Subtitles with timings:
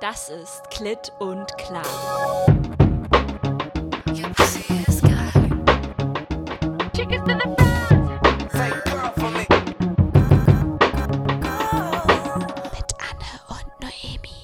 [0.00, 1.82] Das ist Klit und Klar.
[12.72, 14.38] Mit Anne und Noemi.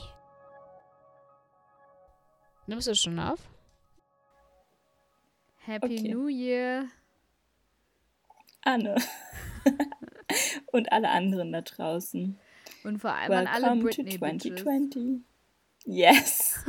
[2.67, 3.39] Nimmst du schon auf?
[5.59, 6.13] Happy Okay.
[6.13, 6.89] New Year.
[8.63, 8.97] Anne.
[10.73, 12.39] Und alle anderen da draußen.
[12.83, 15.25] Und vor allem an alle Welcome to Britney Bitches.
[15.85, 15.87] 2020.
[15.87, 16.65] Yes.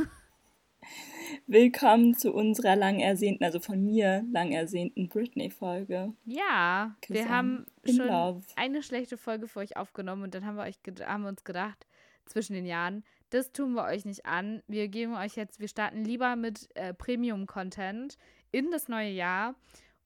[1.46, 6.12] Willkommen zu unserer lang ersehnten, also von mir lang ersehnten Britney-Folge.
[6.24, 8.42] Ja, wir haben I'm in schon love.
[8.56, 11.86] eine schlechte Folge für euch aufgenommen und dann haben wir, euch haben wir uns gedacht,
[12.26, 14.62] zwischen den Jahren, das tun wir euch nicht an.
[14.66, 18.18] Wir geben euch jetzt, wir starten lieber mit äh, Premium-Content
[18.52, 19.54] in das neue Jahr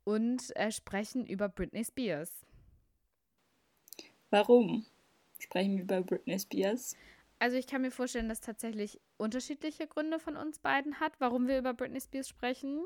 [0.05, 2.47] und äh, sprechen über Britney Spears.
[4.31, 4.87] Warum
[5.39, 6.95] sprechen wir über Britney Spears?
[7.41, 11.59] Also ich kann mir vorstellen, dass tatsächlich unterschiedliche Gründe von uns beiden hat, warum wir
[11.59, 12.85] über Britney Spears sprechen.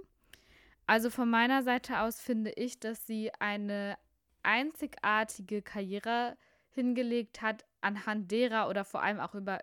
[0.86, 3.98] Also von meiner Seite aus finde ich, dass sie eine
[4.44, 6.36] einzigartige Karriere
[6.70, 9.58] hingelegt hat, anhand derer oder vor allem auch über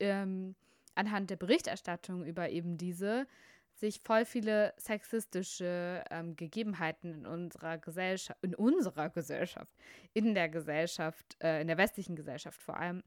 [0.00, 0.56] ähm,
[0.96, 3.28] anhand der Berichterstattung über eben diese
[3.74, 9.72] sich voll viele sexistische ähm, Gegebenheiten in unserer Gesellschaft, in unserer Gesellschaft,
[10.12, 13.02] in der Gesellschaft, äh, in der westlichen Gesellschaft vor allem,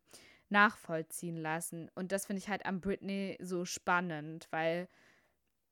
[0.49, 1.89] nachvollziehen lassen.
[1.95, 4.87] Und das finde ich halt an Britney so spannend, weil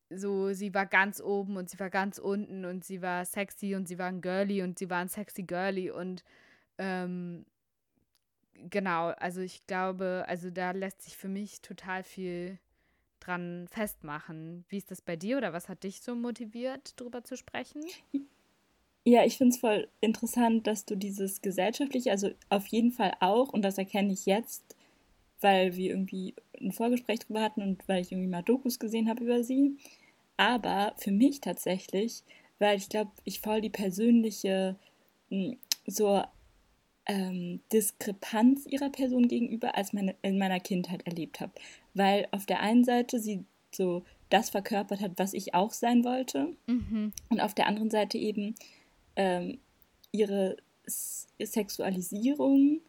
[0.09, 3.87] so, sie war ganz oben und sie war ganz unten und sie war sexy und
[3.87, 6.23] sie war ein Girly und sie war ein sexy Girly und
[6.77, 7.45] ähm,
[8.69, 12.59] genau, also ich glaube, also da lässt sich für mich total viel
[13.19, 14.65] dran festmachen.
[14.69, 17.83] Wie ist das bei dir oder was hat dich so motiviert, darüber zu sprechen?
[19.05, 23.49] Ja, ich finde es voll interessant, dass du dieses gesellschaftliche, also auf jeden Fall auch,
[23.49, 24.63] und das erkenne ich jetzt,
[25.41, 29.23] weil wir irgendwie ein Vorgespräch drüber hatten und weil ich irgendwie mal Dokus gesehen habe
[29.23, 29.75] über sie.
[30.37, 32.23] Aber für mich tatsächlich,
[32.59, 34.77] weil ich glaube, ich voll die persönliche
[35.29, 36.23] mh, so
[37.05, 41.51] ähm, Diskrepanz ihrer Person gegenüber als meine in meiner Kindheit erlebt habe.
[41.93, 46.55] Weil auf der einen Seite sie so das verkörpert hat, was ich auch sein wollte.
[46.67, 47.11] Mhm.
[47.29, 48.55] Und auf der anderen Seite eben
[49.15, 49.59] ähm,
[50.11, 52.81] ihre S Sexualisierung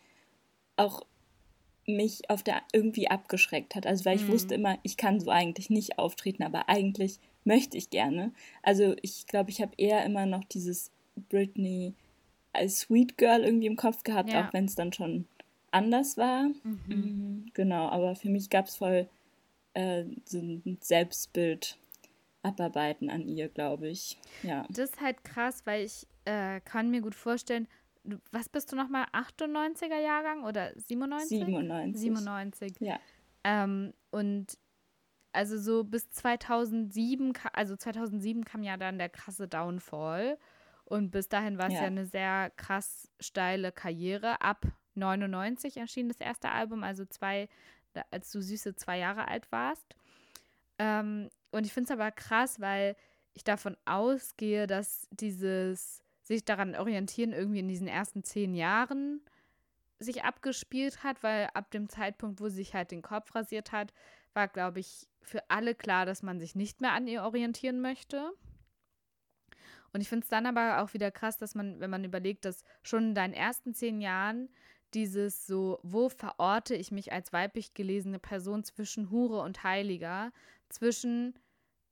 [0.77, 1.03] auch
[1.87, 3.87] mich auf der irgendwie abgeschreckt hat.
[3.87, 4.33] Also weil ich Mhm.
[4.33, 8.33] wusste immer, ich kann so eigentlich nicht auftreten, aber eigentlich möchte ich gerne.
[8.63, 10.91] Also ich glaube, ich habe eher immer noch dieses
[11.29, 11.95] Britney
[12.53, 14.49] als Sweet Girl irgendwie im Kopf gehabt, Ja.
[14.49, 15.27] auch wenn es dann schon
[15.73, 16.45] anders war.
[16.63, 16.81] Mhm.
[16.87, 19.09] Mhm, Genau, aber für mich gab es voll
[19.75, 21.77] äh, so ein Selbstbild
[22.45, 24.19] abarbeiten an ihr, glaube ich.
[24.43, 24.65] Ja.
[24.69, 27.67] Das ist halt krass, weil ich äh, kann mir gut vorstellen,
[28.05, 31.39] du, was bist du nochmal, 98er Jahrgang oder 97?
[31.39, 32.01] 97.
[32.01, 32.77] 97.
[32.81, 32.99] Ja.
[33.45, 34.59] Ähm, und
[35.33, 40.39] also so bis 2007, ka- also 2007 kam ja dann der krasse Downfall.
[40.85, 41.81] Und bis dahin war es ja.
[41.81, 41.87] Ja.
[41.87, 44.41] eine sehr krass steile Karriere.
[44.43, 47.49] Ab 99 erschien das erste Album, also zwei,
[48.11, 49.97] als du süße zwei Jahre alt warst.
[50.79, 52.97] Ähm, und ich finde es aber krass, weil
[53.33, 59.21] ich davon ausgehe, dass dieses sich daran orientieren irgendwie in diesen ersten zehn Jahren
[59.99, 63.93] sich abgespielt hat, weil ab dem Zeitpunkt, wo sie sich halt den Kopf rasiert hat,
[64.33, 68.33] war, glaube ich, für alle klar, dass man sich nicht mehr an ihr orientieren möchte.
[69.93, 72.65] Und ich finde es dann aber auch wieder krass, dass man, wenn man überlegt, dass
[72.83, 74.49] schon in deinen ersten zehn Jahren
[74.93, 80.33] dieses so, wo verorte ich mich als weiblich gelesene Person zwischen Hure und Heiliger,
[80.69, 81.35] zwischen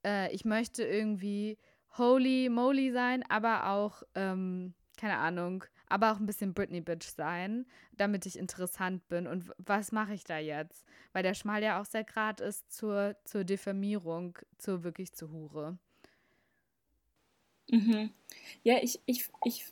[0.04, 1.58] äh, ich möchte irgendwie
[1.98, 7.66] holy moly sein, aber auch, ähm, keine Ahnung, aber auch ein bisschen Britney Bitch sein,
[7.96, 9.26] damit ich interessant bin.
[9.26, 10.84] Und was mache ich da jetzt?
[11.12, 15.78] Weil der Schmal ja auch sehr grad ist zur, zur Diffamierung, zur wirklich zur Hure.
[17.70, 18.10] Mhm.
[18.62, 19.66] Ja, ich, ich, ich,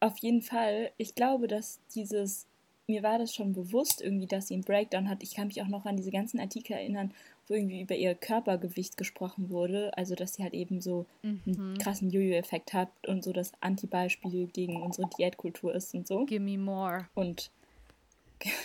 [0.00, 2.46] auf jeden Fall, ich glaube, dass dieses,
[2.86, 5.22] mir war das schon bewusst irgendwie, dass sie einen Breakdown hat.
[5.22, 7.14] Ich kann mich auch noch an diese ganzen Artikel erinnern,
[7.48, 9.96] wo irgendwie über ihr Körpergewicht gesprochen wurde.
[9.96, 11.40] Also, dass sie halt eben so Mhm.
[11.46, 16.24] einen krassen Jojo-Effekt hat und so das Antibeispiel gegen unsere Diätkultur ist und so.
[16.24, 17.08] Gimme more.
[17.14, 17.50] Und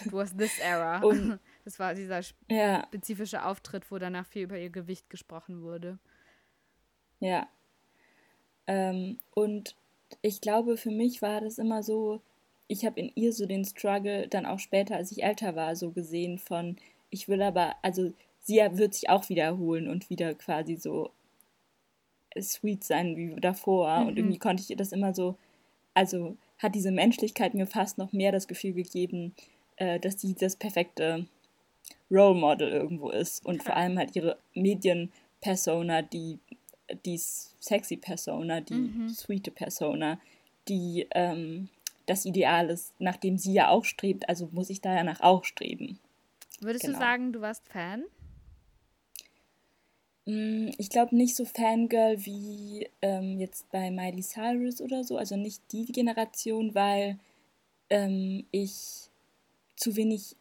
[0.06, 1.00] It was this era.
[1.04, 6.00] Und- das war dieser ja, spezifische Auftritt, wo danach viel über ihr Gewicht gesprochen wurde.
[7.20, 7.48] Ja.
[8.68, 9.76] Ähm, und
[10.22, 12.22] ich glaube, für mich war das immer so,
[12.68, 15.92] ich habe in ihr so den Struggle dann auch später, als ich älter war, so
[15.92, 16.78] gesehen von,
[17.10, 18.12] ich will aber, also
[18.50, 21.12] sie wird sich auch wiederholen und wieder quasi so
[22.40, 24.00] sweet sein wie davor.
[24.00, 24.18] Und Mhm.
[24.18, 25.36] irgendwie konnte ich ihr das immer so,
[25.94, 29.34] also hat diese Menschlichkeit mir fast noch mehr das Gefühl gegeben,
[29.78, 31.28] äh, dass sie das perfekte
[32.12, 36.40] Role Model irgendwo ist und vor allem halt ihre Medien-Persona, die,
[37.06, 39.10] die sexy Persona, die mhm.
[39.10, 40.20] sweete Persona,
[40.68, 41.70] die ähm,
[42.08, 45.22] das Ideal ist, nach dem sie ja auch strebt, also muss ich da ja nach
[45.22, 46.00] auch streben.
[46.62, 46.98] Würdest genau.
[46.98, 48.04] du sagen, du warst Fan?
[50.30, 55.36] Mm, ich glaube nicht so Fangirl wie ähm, jetzt bei Miley Cyrus oder so, also
[55.36, 57.18] nicht die Generation, weil
[57.90, 59.10] ähm, ich
[59.76, 60.36] zu wenig,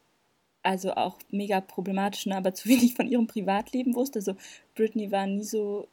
[0.63, 4.19] also auch mega problematisch, ne, aber zu wenig von ihrem Privatleben wusste.
[4.19, 4.35] Also
[4.75, 5.89] Britney war nie so,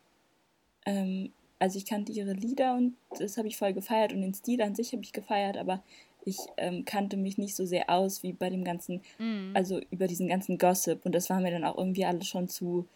[0.85, 4.61] ähm, also ich kannte ihre Lieder und das habe ich voll gefeiert und den Stil
[4.61, 5.81] an sich habe ich gefeiert, aber
[6.25, 9.55] ich ähm, kannte mich nicht so sehr aus wie bei dem ganzen, mm.
[9.55, 12.89] also über diesen ganzen Gossip und das war mir dann auch irgendwie alles schon zu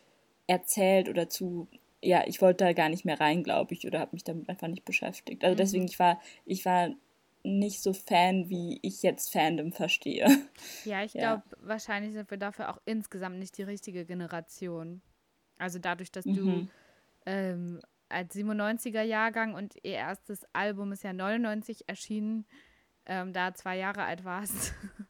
[0.50, 1.68] erzählt oder zu,
[2.02, 4.68] ja, ich wollte da gar nicht mehr rein, glaube ich, oder habe mich damit einfach
[4.68, 5.44] nicht beschäftigt.
[5.44, 5.90] Also deswegen, mhm.
[5.90, 6.90] ich war, ich war
[7.44, 10.28] nicht so Fan, wie ich jetzt Fandom verstehe.
[10.84, 11.36] Ja, ich ja.
[11.36, 15.02] glaube, wahrscheinlich sind wir dafür auch insgesamt nicht die richtige Generation.
[15.58, 16.36] Also dadurch, dass mhm.
[16.36, 16.68] du
[17.26, 22.46] ähm, als 97er Jahrgang und ihr erstes Album ist ja 99 erschienen,
[23.06, 24.74] ähm, da zwei Jahre alt warst.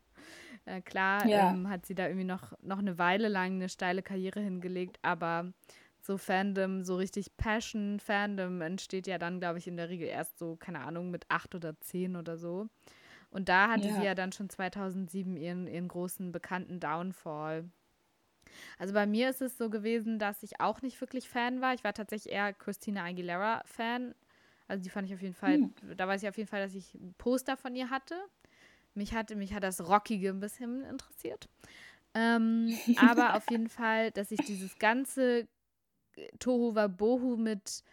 [0.66, 1.52] äh, klar ja.
[1.52, 5.52] ähm, hat sie da irgendwie noch, noch eine Weile lang eine steile Karriere hingelegt, aber
[6.02, 10.56] so Fandom, so richtig Passion-Fandom entsteht ja dann, glaube ich, in der Regel erst so,
[10.56, 12.68] keine Ahnung, mit acht oder zehn oder so.
[13.32, 13.96] Und da hatte ja.
[13.96, 17.70] sie ja dann schon 2007 ihren, ihren großen bekannten Downfall.
[18.78, 21.74] Also bei mir ist es so gewesen, dass ich auch nicht wirklich Fan war.
[21.74, 24.16] Ich war tatsächlich eher Christina Aguilera-Fan.
[24.68, 25.74] Also die fand ich auf jeden Fall, hm.
[25.96, 28.16] da weiß ich auf jeden Fall, dass ich ein Poster von ihr hatte.
[28.94, 31.50] Mich, hatte, mich hat das Rockige ein bisschen interessiert.
[32.14, 35.48] Ähm, aber auf jeden Fall, dass ich dieses ganze
[36.40, 37.84] Tohu Wabohu mit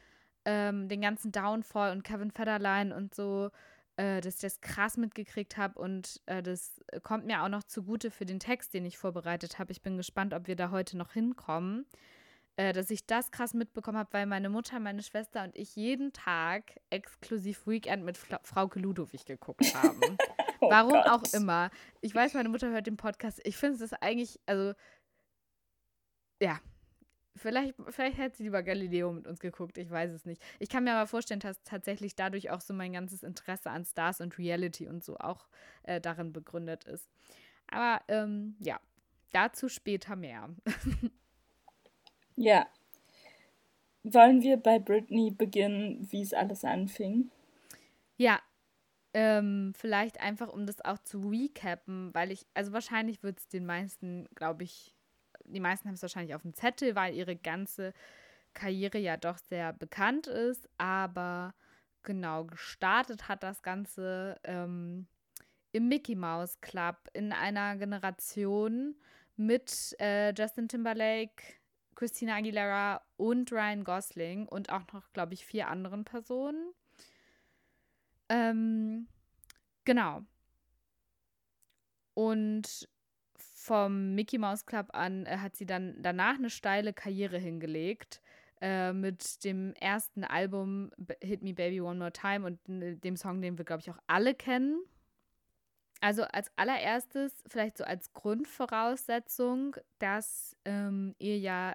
[0.45, 3.51] ähm, den ganzen Downfall und Kevin Federline und so,
[3.97, 8.11] äh, dass ich das krass mitgekriegt habe und äh, das kommt mir auch noch zugute
[8.11, 9.73] für den Text, den ich vorbereitet habe.
[9.73, 11.87] Ich bin gespannt, ob wir da heute noch hinkommen.
[12.59, 16.15] Äh, dass ich das krass mitbekommen habe, weil meine Mutter, meine Schwester und ich jeden
[16.15, 20.01] Tag exklusiv Weekend mit Fra Frauke Ludowig geguckt haben.
[20.61, 21.07] oh Warum Gott.
[21.07, 21.71] auch immer.
[22.01, 23.41] Ich weiß, meine Mutter hört den Podcast.
[23.45, 24.75] Ich finde es eigentlich, also,
[26.41, 26.61] ja,
[27.37, 30.43] Vielleicht, vielleicht hätte sie lieber Galileo mit uns geguckt, ich weiß es nicht.
[30.59, 34.21] Ich kann mir aber vorstellen, dass tatsächlich dadurch auch so mein ganzes Interesse an Stars
[34.21, 35.47] und Reality und so auch
[35.83, 37.09] äh, darin begründet ist.
[37.69, 38.81] Aber ähm, ja,
[39.33, 40.49] dazu später mehr.
[42.37, 42.67] ja.
[44.03, 47.31] Wollen wir bei Britney beginnen, wie es alles anfing?
[48.17, 48.41] Ja,
[49.17, 53.65] ähm, vielleicht einfach, um das auch zu recappen, weil ich, also wahrscheinlich wird es den
[53.65, 54.95] meisten, glaube ich,
[55.47, 57.95] die meisten haben es wahrscheinlich auf dem Zettel, weil ihre ganze
[58.53, 60.69] Karriere ja doch sehr bekannt ist.
[60.77, 61.55] Aber
[62.03, 65.07] genau, gestartet hat das Ganze ähm,
[65.73, 68.97] im Mickey Mouse Club in einer Generation
[69.37, 71.43] mit äh, Justin Timberlake,
[71.95, 76.75] Christina Aguilera und Ryan Gosling und auch noch, glaube ich, vier anderen Personen.
[78.29, 79.09] Ähm,
[79.85, 80.23] genau.
[82.15, 82.89] Und
[83.35, 88.23] vom Mickey Mouse Club an äh, hat sie dann danach eine steile Karriere hingelegt.
[88.61, 90.91] Äh, mit dem ersten Album
[91.23, 94.35] Hit Me Baby One More Time und dem Song, den wir, glaube ich, auch alle
[94.35, 94.83] kennen.
[96.01, 101.75] Also als allererstes, vielleicht so als Grundvoraussetzung, dass ähm, ihr ja,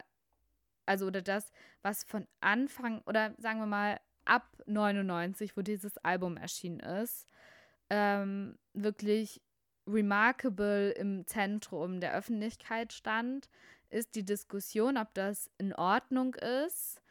[0.88, 1.52] also oder das,
[1.84, 7.28] was von Anfang oder sagen wir mal ab 99, wo dieses Album erschienen ist,
[7.90, 9.42] ähm, wirklich
[9.88, 13.50] remarkable im Zentrum der Öffentlichkeit stand,
[13.90, 17.02] ist die Diskussion, ob das in Ordnung ist,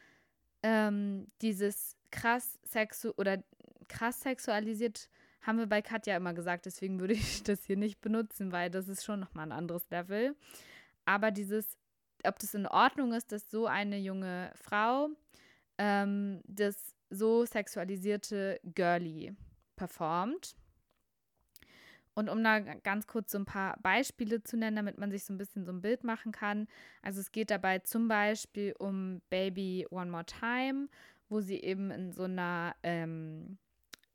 [0.63, 3.43] ähm, dieses krass sexu oder
[3.89, 5.09] krass sexualisiert
[5.43, 8.89] haben wir bei Katja immer gesagt, deswegen würde ich das hier nicht benutzen, weil das
[8.89, 10.37] ist schon nochmal ein anderes Level.
[11.05, 11.79] Aber dieses,
[12.25, 15.09] ob das in Ordnung ist, dass so eine junge Frau
[15.79, 19.35] ähm, das so sexualisierte Girlie
[19.77, 20.57] performt
[22.15, 25.33] und um da ganz kurz so ein paar Beispiele zu nennen, damit man sich so
[25.33, 26.67] ein bisschen so ein Bild machen kann.
[27.03, 30.89] Also es geht dabei zum Beispiel um Baby One More Time,
[31.29, 33.59] wo sie eben in so einer, ähm,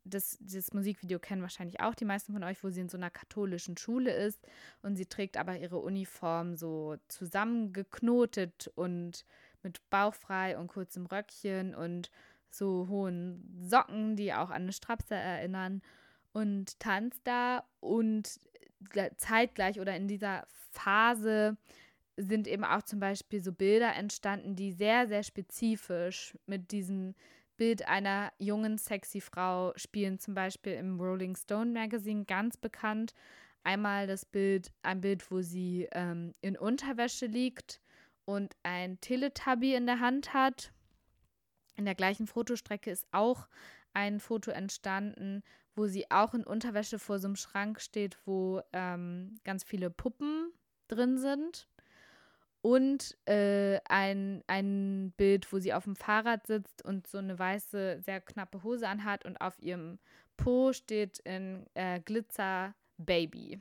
[0.04, 3.10] das, das Musikvideo kennen wahrscheinlich auch die meisten von euch, wo sie in so einer
[3.10, 4.46] katholischen Schule ist
[4.82, 9.24] und sie trägt aber ihre Uniform so zusammengeknotet und
[9.62, 12.10] mit bauchfrei und kurzem Röckchen und
[12.50, 15.82] so hohen Socken, die auch an eine Strapse erinnern
[16.32, 18.40] und tanzt da und
[19.16, 21.56] zeitgleich oder in dieser Phase
[22.16, 27.14] sind eben auch zum Beispiel so Bilder entstanden, die sehr, sehr spezifisch mit diesem
[27.56, 30.18] Bild einer jungen, sexy Frau spielen.
[30.18, 33.14] Zum Beispiel im Rolling Stone Magazine ganz bekannt
[33.66, 37.80] einmal das Bild, ein Bild, wo sie ähm, in Unterwäsche liegt
[38.24, 40.72] und ein Teletubby in der Hand hat.
[41.76, 43.48] In der gleichen Fotostrecke ist auch
[43.92, 45.42] ein Foto entstanden,
[45.74, 50.52] wo sie auch in Unterwäsche vor so einem Schrank steht, wo ähm, ganz viele Puppen
[50.88, 51.68] drin sind.
[52.62, 58.00] Und äh, ein, ein Bild, wo sie auf dem Fahrrad sitzt und so eine weiße,
[58.00, 59.98] sehr knappe Hose anhat und auf ihrem
[60.36, 63.60] Po steht in äh, Glitzer Baby.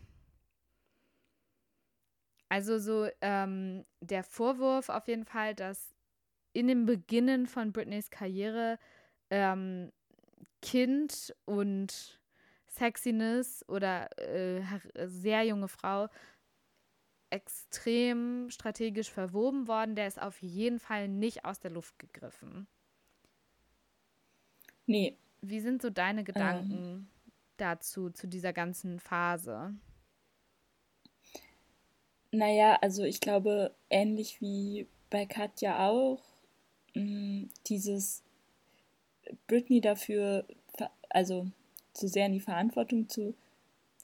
[2.49, 5.94] Also so ähm, der Vorwurf auf jeden Fall, dass
[6.55, 8.79] in dem Beginnen von Britneys Karriere
[9.29, 9.91] ähm,
[10.61, 12.19] Kind und
[12.67, 14.61] Sexiness oder äh,
[15.05, 16.07] sehr junge Frau
[17.29, 19.95] extrem strategisch verwoben worden.
[19.95, 22.67] Der ist auf jeden Fall nicht aus der Luft gegriffen.
[24.85, 25.17] Nee.
[25.41, 27.07] Wie sind so deine Gedanken ähm.
[27.57, 29.75] dazu, zu dieser ganzen Phase?
[32.31, 36.34] Naja, also ich glaube, ähnlich wie bei Katja auch,
[36.95, 38.23] mh, mm, dieses
[39.47, 40.45] Britney dafür,
[41.09, 41.47] also
[41.93, 43.35] zu sehr in die Verantwortung zu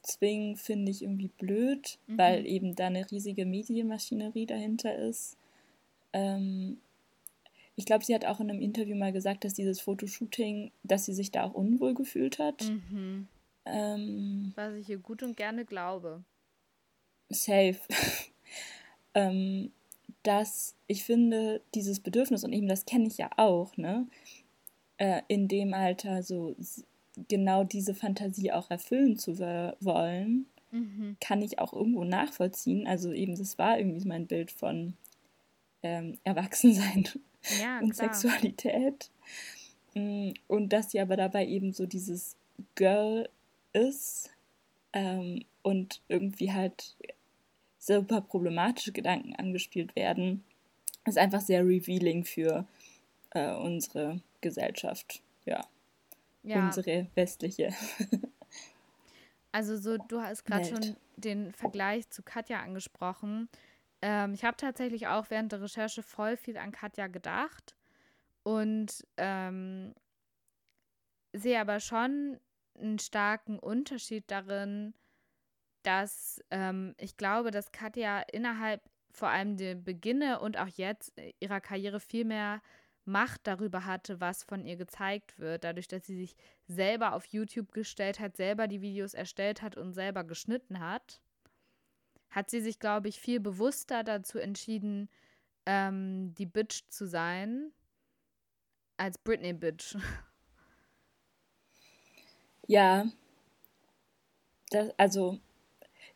[0.02, 2.18] zwingen, finde ich irgendwie blöd, mhm.
[2.18, 5.36] weil eben da eine riesige Medienmaschinerie dahinter ist.
[6.12, 6.78] Ähm,
[7.76, 11.14] ich glaube, sie hat auch in einem Interview mal gesagt, dass dieses Fotoshooting, dass sie
[11.14, 12.62] sich da auch unwohl gefühlt hat.
[12.64, 13.28] Mhm.
[13.64, 16.24] Ähm, Was ich ihr gut und gerne glaube.
[17.30, 17.78] Safe.
[19.14, 19.72] ähm,
[20.22, 24.06] dass ich finde, dieses Bedürfnis, und eben das kenne ich ja auch, ne,
[24.98, 26.54] äh, in dem Alter so
[27.28, 31.16] genau diese Fantasie auch erfüllen zu wollen, mhm.
[31.20, 32.86] kann ich auch irgendwo nachvollziehen.
[32.86, 34.94] Also eben, das war irgendwie mein Bild von
[35.82, 37.08] ähm, Erwachsensein
[37.60, 38.12] ja, und klar.
[38.12, 39.10] Sexualität.
[39.94, 42.36] Mm, und dass sie aber dabei eben so dieses
[42.74, 43.28] Girl
[43.72, 44.30] ist
[44.92, 46.96] ähm, und irgendwie halt
[47.84, 50.44] super problematische Gedanken angespielt werden,
[51.04, 52.66] ist einfach sehr revealing für
[53.30, 55.22] äh, unsere Gesellschaft.
[55.44, 55.66] Ja
[56.42, 56.66] ja.
[56.66, 57.72] unsere westliche.
[59.54, 63.50] Also so, du hast gerade schon den Vergleich zu Katja angesprochen.
[64.00, 67.76] Ähm, ich habe tatsächlich auch während der Recherche voll viel an Katja gedacht
[68.44, 69.94] und ähm,
[71.34, 72.40] sehe aber schon
[72.80, 74.94] einen starken Unterschied darin,
[75.82, 81.60] dass ähm, ich glaube, dass Katja innerhalb vor allem der Beginne und auch jetzt ihrer
[81.60, 82.62] Karriere viel mehr
[83.04, 86.36] Macht darüber hatte, was von ihr gezeigt wird, dadurch, dass sie sich
[86.68, 91.20] selber auf YouTube gestellt hat, selber die Videos erstellt hat und selber geschnitten hat,
[92.30, 95.08] hat sie sich, glaube ich, viel bewusster dazu entschieden,
[95.66, 97.72] ähm, die Bitch zu sein,
[98.96, 99.96] als Britney Bitch.
[102.68, 103.06] Ja,
[104.70, 105.40] das, also,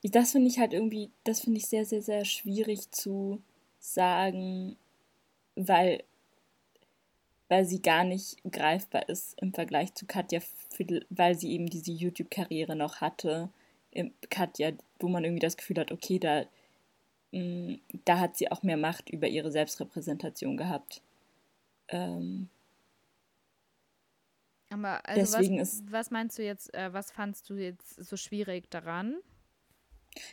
[0.03, 3.43] das finde ich halt irgendwie, das finde ich sehr, sehr, sehr schwierig zu
[3.79, 4.76] sagen,
[5.55, 6.03] weil
[7.49, 10.41] weil sie gar nicht greifbar ist im Vergleich zu Katja,
[11.11, 13.50] weil sie eben diese YouTube-Karriere noch hatte.
[14.31, 16.45] Katja, wo man irgendwie das Gefühl hat, okay, da,
[17.33, 21.03] mh, mm, da hat sie auch mehr Macht über ihre Selbstrepräsentation gehabt.
[21.88, 22.49] Ähm,
[24.71, 28.17] aber also deswegen was, ist, was meinst du jetzt, äh, was fandst du jetzt so
[28.17, 29.17] schwierig daran?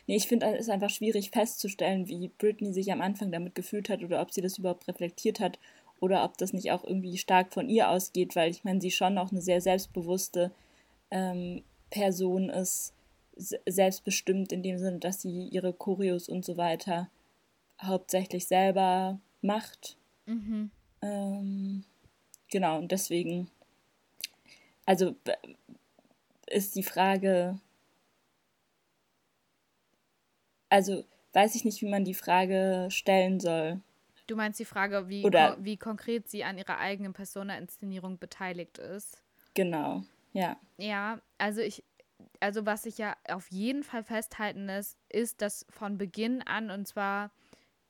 [0.06, 4.02] Nee, ich finde es einfach schwierig festzustellen, wie Britney sich am Anfang damit gefühlt hat
[4.02, 5.58] oder ob sie das überhaupt reflektiert hat
[6.00, 9.18] oder ob das nicht auch irgendwie stark von ihr ausgeht, weil ich meine, sie schon
[9.18, 10.52] auch eine sehr selbstbewusste
[11.10, 12.92] ähm, Person ist,
[13.36, 17.08] selbstbestimmt in dem Sinne, dass sie ihre Choreos und so weiter
[17.82, 19.96] hauptsächlich selber macht.
[20.26, 20.70] Mhm.
[21.02, 21.84] Ähm,
[22.50, 23.48] genau, und deswegen,
[24.86, 25.14] also
[26.46, 27.58] ist die Frage,
[30.74, 31.04] also
[31.34, 33.80] weiß ich nicht, wie man die Frage stellen soll.
[34.26, 39.22] Du meinst die Frage, wie, ko wie konkret sie an ihrer eigenen Persona-Inszenierung beteiligt ist?
[39.54, 40.02] Genau,
[40.32, 40.56] ja.
[40.76, 41.84] Ja, also ich,
[42.40, 46.88] also was ich ja auf jeden Fall festhalten ist, ist, dass von Beginn an, und
[46.88, 47.30] zwar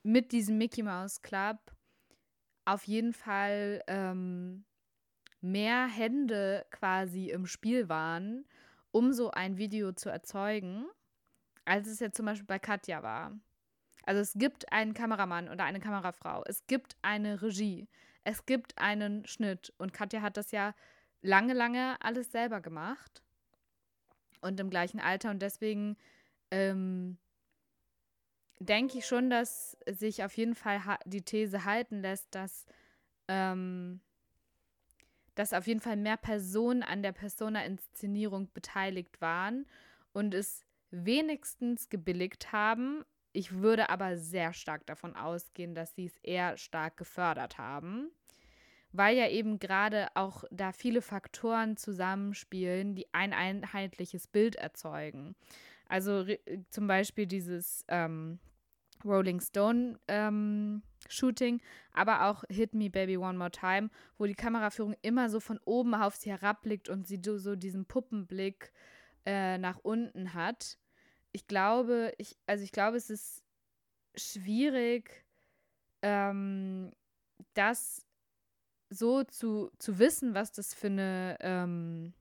[0.02, 1.56] mit diesem Mickey Mouse Club,
[2.66, 4.64] auf jeden Fall ähm,
[5.40, 8.44] mehr Hände quasi im Spiel waren,
[8.90, 10.86] um so ein Video zu erzeugen,
[11.64, 13.32] als es ja zum Beispiel bei Katja war.
[14.04, 17.88] Also es gibt einen Kameramann oder eine Kamerafrau, es gibt eine Regie,
[18.22, 19.72] es gibt einen Schnitt.
[19.78, 20.74] Und Katja hat das ja
[21.22, 23.22] lange, lange alles selber gemacht
[24.40, 25.30] und im gleichen Alter.
[25.30, 25.96] Und deswegen
[26.50, 27.16] ähm,
[28.58, 32.66] denke ich schon, dass sich auf jeden Fall die These halten lässt, dass,
[33.28, 34.00] ähm,
[35.34, 39.66] dass auf jeden Fall mehr Personen an der Persona-Inszenierung beteiligt waren
[40.12, 43.04] und es wenigstens gebilligt haben.
[43.32, 48.10] Ich würde aber sehr stark davon ausgehen, dass sie es eher stark gefördert haben,
[48.92, 55.34] weil ja eben gerade auch da viele Faktoren zusammenspielen, die ein einheitliches Bild erzeugen.
[55.88, 56.26] Also
[56.70, 58.38] zum Beispiel dieses ähm,
[59.04, 61.60] Rolling Stone ähm, Shooting,
[61.92, 65.94] aber auch Hit Me Baby One More Time, wo die Kameraführung immer so von oben
[65.94, 68.72] auf sie herabblickt und sie so diesen Puppenblick
[69.26, 70.78] äh, nach unten hat.
[71.34, 73.42] Ich glaube, ich, also ich glaube, es ist
[74.14, 75.24] schwierig,
[76.02, 76.92] ähm,
[77.54, 78.06] das
[78.88, 82.14] so zu, zu wissen, was das für eine ähm,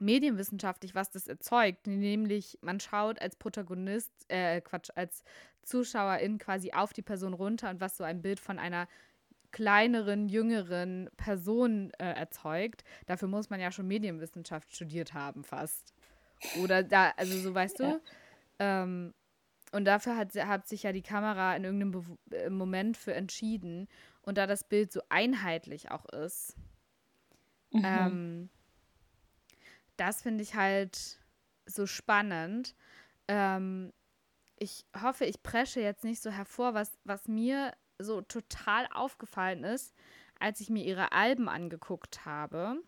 [0.00, 1.86] medienwissenschaftlich, was das erzeugt.
[1.86, 5.22] Nämlich, man schaut als Protagonist, äh, Quatsch, als
[5.62, 8.88] Zuschauerin quasi auf die Person runter und was so ein Bild von einer
[9.50, 12.84] kleineren, jüngeren Person äh, erzeugt.
[13.06, 15.92] Dafür muss man ja schon Medienwissenschaft studiert haben, fast.
[16.62, 17.92] Oder da, also so weißt ja.
[17.92, 18.00] du.
[18.58, 19.14] Ähm,
[19.72, 23.88] und dafür hat, hat sich ja die Kamera in irgendeinem Be äh, Moment für entschieden.
[24.22, 26.56] Und da das Bild so einheitlich auch ist,
[27.70, 27.82] mhm.
[27.84, 28.50] ähm,
[29.96, 31.18] das finde ich halt
[31.66, 32.74] so spannend.
[33.26, 33.92] Ähm,
[34.56, 39.94] ich hoffe, ich presche jetzt nicht so hervor, was, was mir so total aufgefallen ist,
[40.38, 42.80] als ich mir ihre Alben angeguckt habe,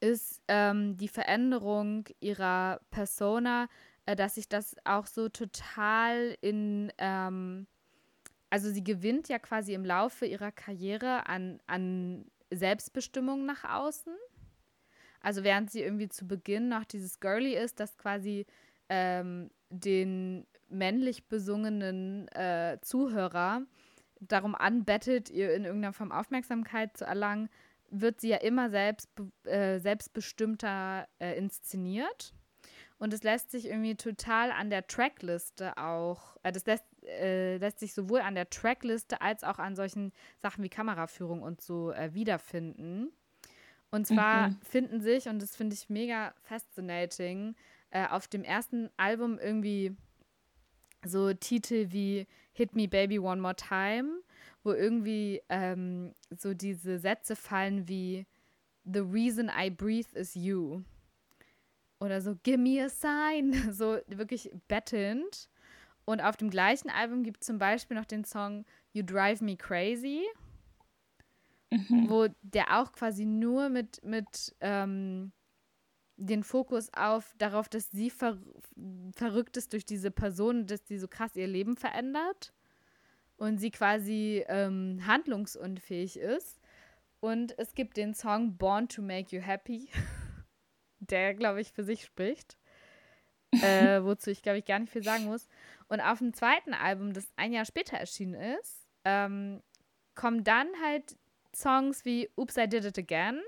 [0.00, 3.68] ist ähm, die Veränderung ihrer Persona,
[4.06, 7.66] äh, dass sich das auch so total in, ähm,
[8.50, 14.14] also sie gewinnt ja quasi im Laufe ihrer Karriere an, an Selbstbestimmung nach außen.
[15.20, 18.46] Also während sie irgendwie zu Beginn noch dieses Girly ist, das quasi
[18.88, 23.62] ähm, den männlich besungenen äh, Zuhörer
[24.20, 27.48] darum anbettet, ihr in irgendeiner Form Aufmerksamkeit zu erlangen,
[27.90, 29.10] wird sie ja immer selbst,
[29.44, 32.34] äh, selbstbestimmter äh, inszeniert.
[33.00, 37.80] Und es lässt sich irgendwie total an der Trackliste auch, äh, das lässt, äh, lässt
[37.80, 42.12] sich sowohl an der Trackliste als auch an solchen Sachen wie Kameraführung und so äh,
[42.12, 43.10] wiederfinden.
[43.90, 44.60] Und zwar mhm.
[44.62, 47.56] finden sich, und das finde ich mega fascinating,
[47.88, 49.96] äh, auf dem ersten Album irgendwie
[51.02, 54.20] so Titel wie Hit Me Baby One More Time,
[54.62, 58.26] wo irgendwie ähm, so diese Sätze fallen wie
[58.84, 60.82] The reason I breathe is you.
[62.00, 63.52] Oder so Give me a sign.
[63.72, 65.48] So wirklich bettelnd.
[66.04, 69.56] Und auf dem gleichen Album gibt es zum Beispiel noch den Song You Drive Me
[69.56, 70.26] Crazy
[71.70, 72.08] mhm.
[72.08, 75.32] wo der auch quasi nur mit, mit ähm,
[76.16, 78.38] den Fokus auf darauf, dass sie ver
[79.14, 82.52] verrückt ist durch diese Person, dass sie so krass ihr Leben verändert
[83.36, 86.60] und sie quasi ähm, handlungsunfähig ist.
[87.20, 89.88] Und es gibt den Song Born to Make You Happy,
[91.10, 92.56] der, glaube ich, für sich spricht.
[93.62, 95.48] äh, wozu ich, glaube ich, gar nicht viel sagen muss.
[95.88, 99.60] Und auf dem zweiten Album, das ein Jahr später erschienen ist, ähm,
[100.14, 101.16] kommen dann halt
[101.54, 103.40] Songs wie Oops, I Did It Again,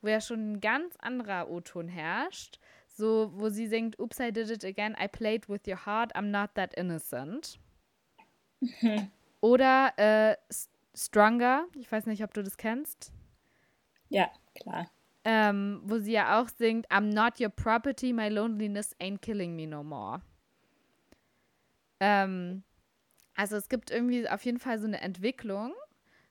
[0.00, 2.58] wo ja schon ein ganz anderer O-Ton herrscht.
[2.88, 6.30] So, wo sie singt, Oops, I did it again, I played with your heart, I'm
[6.30, 7.58] not that innocent.
[8.60, 9.10] Mhm.
[9.42, 10.36] Oder äh,
[10.94, 13.12] Stronger, ich weiß nicht, ob du das kennst.
[14.08, 14.90] Ja, klar.
[15.28, 19.66] Ähm, wo sie ja auch singt, I'm not your property, my loneliness ain't killing me
[19.66, 20.22] no more.
[21.98, 22.62] Ähm,
[23.34, 25.74] also es gibt irgendwie auf jeden Fall so eine Entwicklung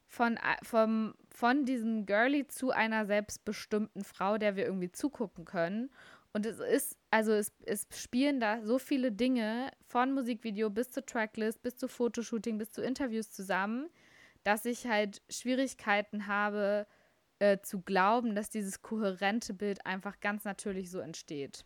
[0.08, 5.92] von, vom, von diesem Girlie zu einer selbstbestimmten Frau, der wir irgendwie zugucken können.
[6.32, 11.06] Und es ist, also es, es spielen da so viele Dinge von Musikvideo bis zu
[11.06, 13.90] Tracklist, bis zu Fotoshooting, bis zu Interviews zusammen,
[14.44, 16.88] dass ich halt Schwierigkeiten habe
[17.46, 21.64] äh, zu glauben, dass dieses kohärente Bild einfach ganz natürlich so entsteht.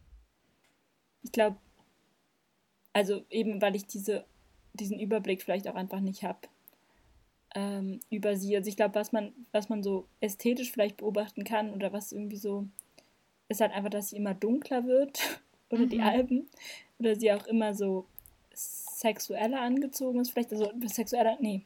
[1.23, 1.57] Ich glaube,
[2.93, 4.25] also eben weil ich diese,
[4.73, 6.39] diesen Überblick vielleicht auch einfach nicht habe
[7.55, 8.55] ähm, über sie.
[8.55, 12.37] Also ich glaube, was man, was man so ästhetisch vielleicht beobachten kann oder was irgendwie
[12.37, 12.67] so,
[13.47, 15.89] ist halt einfach, dass sie immer dunkler wird oder mhm.
[15.89, 16.49] die Alben.
[16.99, 18.05] Oder sie auch immer so
[18.53, 20.31] sexueller angezogen ist.
[20.31, 21.61] Vielleicht also sexueller, nee.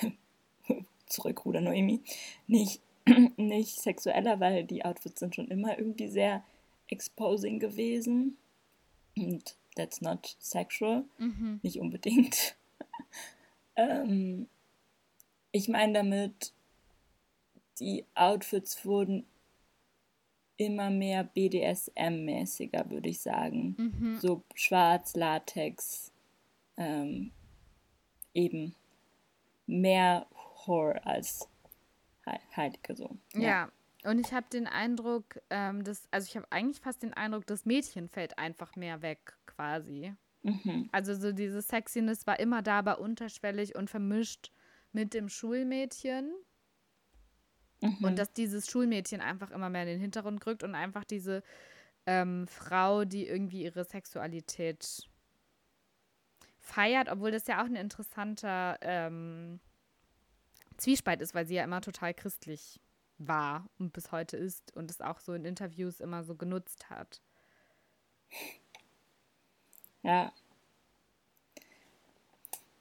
[1.06, 2.00] Zurück, Ruder Noemi.
[2.46, 2.80] Nicht,
[3.36, 6.44] nicht sexueller, weil die Outfits sind schon immer irgendwie sehr
[6.88, 8.36] exposing gewesen.
[9.16, 11.04] Und that's not sexual.
[11.18, 11.60] Mhm.
[11.62, 12.56] Nicht unbedingt.
[13.76, 14.48] ähm,
[15.50, 16.52] ich meine damit,
[17.78, 19.26] die Outfits wurden
[20.56, 23.74] immer mehr BDSM-mäßiger, würde ich sagen.
[23.78, 24.18] Mhm.
[24.20, 26.12] So schwarz, Latex,
[26.76, 27.32] ähm,
[28.34, 28.74] eben
[29.66, 30.26] mehr
[30.66, 31.48] Horror als
[32.56, 33.18] Heilige so.
[33.34, 33.40] Ja.
[33.40, 33.72] ja.
[34.04, 37.64] Und ich habe den Eindruck, ähm, dass, also ich habe eigentlich fast den Eindruck, das
[37.64, 40.14] Mädchen fällt einfach mehr weg, quasi.
[40.42, 40.88] Mhm.
[40.90, 44.50] Also so diese Sexiness war immer da, aber unterschwellig und vermischt
[44.92, 46.32] mit dem Schulmädchen.
[47.80, 47.98] Mhm.
[48.02, 51.42] Und dass dieses Schulmädchen einfach immer mehr in den Hintergrund rückt und einfach diese
[52.06, 55.08] ähm, Frau, die irgendwie ihre Sexualität
[56.58, 59.60] feiert, obwohl das ja auch ein interessanter ähm,
[60.82, 62.80] Zwiespalt ist, weil sie ja immer total christlich
[63.18, 67.20] war und bis heute ist und es auch so in Interviews immer so genutzt hat.
[70.02, 70.32] Ja.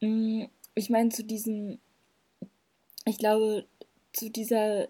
[0.02, 1.80] Mm, Ich meine, zu diesem,
[3.06, 3.66] ich glaube,
[4.14, 4.88] zu dieser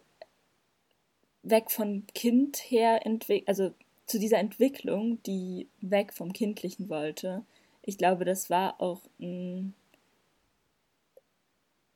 [1.43, 3.73] weg von Kind her, entwick also
[4.05, 7.43] zu dieser Entwicklung, die weg vom Kindlichen wollte,
[7.83, 9.73] ich glaube, das war auch ein,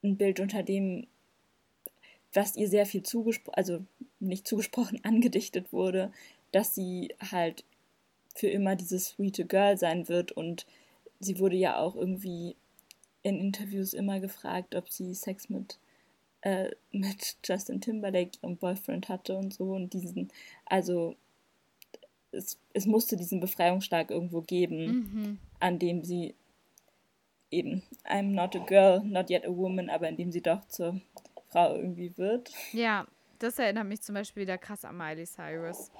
[0.06, 1.08] ein Bild, unter dem,
[2.34, 3.86] was ihr sehr viel zugesprochen, also
[4.20, 6.12] nicht zugesprochen, angedichtet wurde,
[6.52, 7.64] dass sie halt
[8.36, 10.66] für immer dieses sweete Girl sein wird und
[11.20, 12.56] sie wurde ja auch irgendwie
[13.24, 15.80] in Interviews immer gefragt, ob sie Sex mit,
[16.42, 20.30] äh, mit Justin Timberlake, ihrem Boyfriend, hatte und so und diesen,
[20.66, 21.16] also
[22.32, 25.40] es, es musste diesen Befreiungsschlag irgendwo geben, Mhm.
[25.60, 26.36] an dem sie
[27.56, 31.02] eben I'm not a girl, not yet a woman, aber in dem sie doch zur
[31.48, 32.52] Frau irgendwie wird.
[32.74, 33.08] Ja,
[33.40, 35.92] das erinnert mich zum Beispiel wieder krass an Miley Cyrus.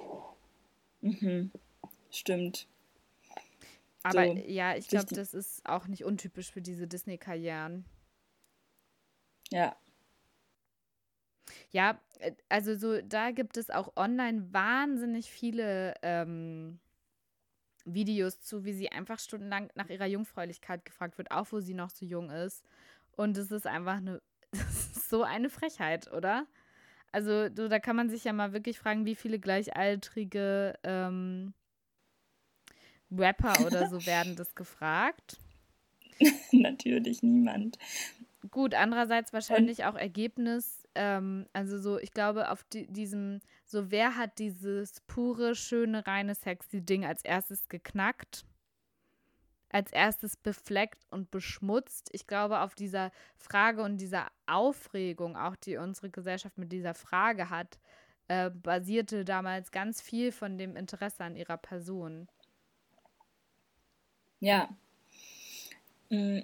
[1.00, 1.50] Mhm.
[2.10, 2.66] Stimmt.
[4.02, 7.84] Aber So, ja, ich glaube, das ist auch nicht untypisch für diese Disney-Karrieren.
[9.50, 9.76] Ja.
[11.70, 16.78] Ja, äh, also so, da gibt es auch online wahnsinnig viele ähm,
[17.86, 21.90] Videos zu, wie sie einfach stundenlang nach ihrer Jungfräulichkeit gefragt wird, auch wo sie noch
[21.90, 22.64] so jung ist.
[23.12, 24.20] Und es ist einfach eine,
[24.52, 26.46] ist so eine Frechheit, oder?
[27.12, 31.54] Also, du, da kann man sich ja mal wirklich fragen, wie viele gleichaltrige ähm,
[33.10, 35.38] Rapper oder so werden das gefragt.
[36.52, 37.78] Natürlich niemand.
[38.50, 40.85] Gut, andererseits wahrscheinlich auch Ergebnis.
[40.96, 46.34] Ähm, also so, ich glaube, auf di diesem, so wer hat dieses pure, schöne, reine,
[46.34, 48.44] sexy Ding als erstes geknackt?
[49.68, 52.08] Als erstes befleckt und beschmutzt.
[52.12, 57.50] Ich glaube, auf dieser Frage und dieser Aufregung, auch die unsere Gesellschaft mit dieser Frage
[57.50, 57.78] hat,
[58.28, 62.28] äh, basierte damals ganz viel von dem Interesse an ihrer Person.
[64.40, 64.68] Ja.
[66.08, 66.40] Mm.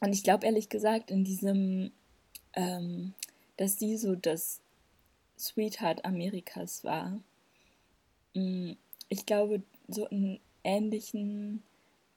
[0.00, 1.92] Und ich glaube ehrlich gesagt, in diesem,
[2.56, 3.14] ähm,
[3.56, 4.60] dass sie so das
[5.38, 7.20] Sweetheart Amerikas war,
[8.34, 8.72] mm,
[9.08, 11.62] ich glaube, so einen ähnlichen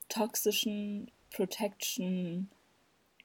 [0.08, 2.50] toxischen Protection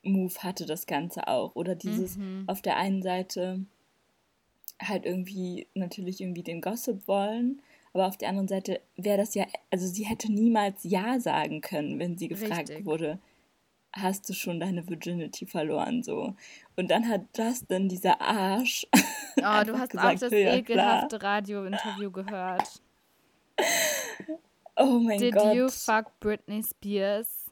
[0.02, 1.54] Move hatte das Ganze auch.
[1.56, 2.44] Oder dieses Mhm.
[2.46, 3.64] auf der einen Seite
[4.80, 7.62] halt irgendwie natürlich irgendwie den Gossip wollen,
[7.94, 11.98] aber auf der anderen Seite wäre das ja, also sie hätte niemals Ja sagen können,
[11.98, 12.84] wenn sie gefragt Richtig.
[12.84, 13.18] wurde,
[13.96, 16.34] hast du schon deine Virginity verloren so.
[16.76, 18.86] Und dann hat Justin, dieser Arsch,
[19.38, 22.80] Oh, du hast auch gesagt, das "Ja, klar." ekelhafte Radio-Interview gehört.
[24.76, 25.54] oh mein Did Gott.
[25.54, 27.46] you fuck Britney Spears?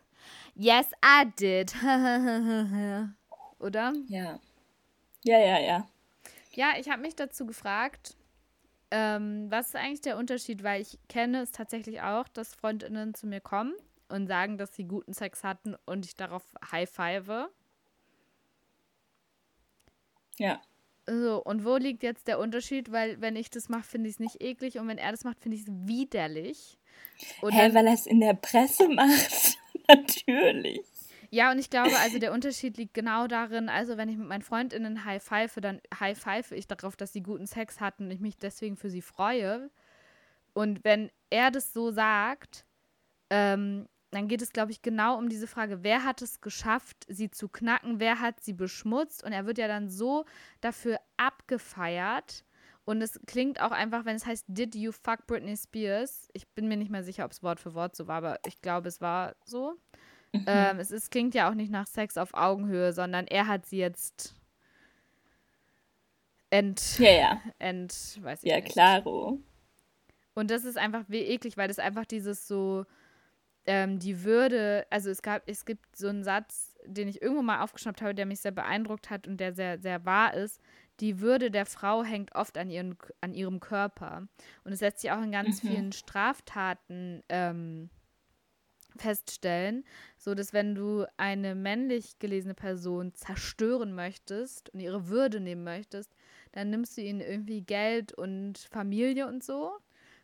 [0.54, 1.74] Yes, I did.
[3.58, 3.92] Oder?
[4.08, 4.38] ja.
[5.24, 5.86] Ja, ja, ja.
[6.54, 8.16] Ja, ich habe mich dazu gefragt,
[8.90, 10.62] ähm, was ist eigentlich der Unterschied?
[10.64, 13.72] Weil ich kenne es tatsächlich auch, dass Freundinnen zu mir kommen
[14.12, 17.48] und sagen, dass sie guten Sex hatten und ich darauf high-five.
[20.38, 20.60] Ja.
[21.06, 22.92] So, und wo liegt jetzt der Unterschied?
[22.92, 25.40] Weil, wenn ich das mache, finde ich es nicht eklig und wenn er das macht,
[25.40, 26.78] finde ich es widerlich.
[27.40, 29.56] Und Hä, weil er es in der Presse macht.
[29.88, 30.80] Natürlich.
[31.30, 34.42] Ja, und ich glaube, also der Unterschied liegt genau darin, also wenn ich mit meinen
[34.42, 38.20] FreundInnen high five, dann high five ich darauf, dass sie guten Sex hatten und ich
[38.20, 39.70] mich deswegen für sie freue.
[40.52, 42.66] Und wenn er das so sagt,
[43.30, 47.30] ähm, dann geht es, glaube ich, genau um diese Frage, wer hat es geschafft, sie
[47.30, 50.24] zu knacken, wer hat sie beschmutzt und er wird ja dann so
[50.60, 52.44] dafür abgefeiert.
[52.84, 56.28] Und es klingt auch einfach, wenn es heißt, did you fuck Britney Spears?
[56.32, 58.60] Ich bin mir nicht mehr sicher, ob es Wort für Wort so war, aber ich
[58.60, 59.76] glaube, es war so.
[60.46, 63.78] Ähm, es ist, klingt ja auch nicht nach Sex auf Augenhöhe, sondern er hat sie
[63.78, 64.34] jetzt
[66.50, 67.40] ent, Ja, ja.
[67.58, 68.72] ent, weiß ich Ja, nicht.
[68.72, 69.38] klaro.
[70.34, 72.84] Und das ist einfach wie eklig, weil das einfach dieses so,
[73.66, 77.62] ähm, die Würde, also es gab, es gibt so einen Satz, den ich irgendwo mal
[77.62, 80.60] aufgeschnappt habe, der mich sehr beeindruckt hat und der sehr, sehr wahr ist.
[81.00, 84.26] Die Würde der Frau hängt oft an, ihren, an ihrem Körper.
[84.64, 85.66] Und es lässt sich auch in ganz Mhm.
[85.66, 87.90] vielen Straftaten ähm,
[88.96, 89.84] feststellen,
[90.18, 96.14] so dass wenn du eine männlich gelesene Person zerstören möchtest und ihre Würde nehmen möchtest,
[96.52, 99.72] dann nimmst du ihnen irgendwie Geld und Familie und so.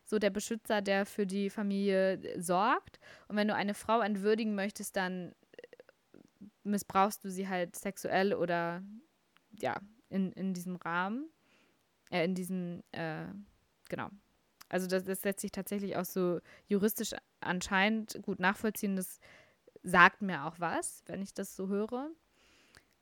[0.09, 2.99] So der Beschützer, der für die Familie äh, sorgt.
[3.27, 8.81] Und wenn du eine Frau entwürdigen möchtest, dann äh, missbrauchst du sie halt sexuell oder
[9.59, 11.29] ja, in, in diesem Rahmen.
[12.09, 13.25] Äh, in diesem, äh,
[13.87, 14.09] genau.
[14.67, 18.95] Also das, das lässt sich tatsächlich auch so juristisch anscheinend gut nachvollziehen.
[18.95, 19.19] Das
[19.83, 22.09] sagt mir auch was, wenn ich das so höre.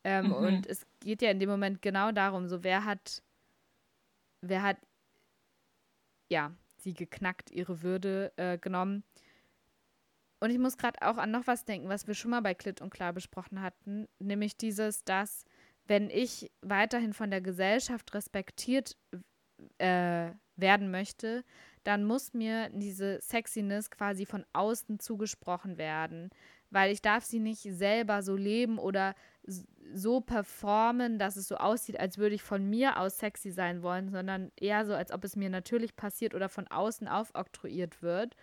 [0.03, 0.33] Ähm, mhm.
[0.33, 3.23] Und es geht ja in dem Moment genau darum, so wer hat,
[4.41, 4.77] wer hat,
[6.29, 9.03] ja, sie geknackt, ihre Würde äh, genommen.
[10.39, 12.81] Und ich muss gerade auch an noch was denken, was wir schon mal bei Klit
[12.81, 15.45] und Klar besprochen hatten, nämlich dieses, dass
[15.87, 18.95] wenn ich weiterhin von der Gesellschaft respektiert
[19.79, 21.43] äh, werden möchte,
[21.83, 26.29] dann muss mir diese Sexiness quasi von außen zugesprochen werden,
[26.69, 29.15] weil ich darf sie nicht selber so leben oder
[29.93, 34.09] so performen, dass es so aussieht, als würde ich von mir aus sexy sein wollen,
[34.09, 38.35] sondern eher so, als ob es mir natürlich passiert oder von außen aufoktroyiert wird.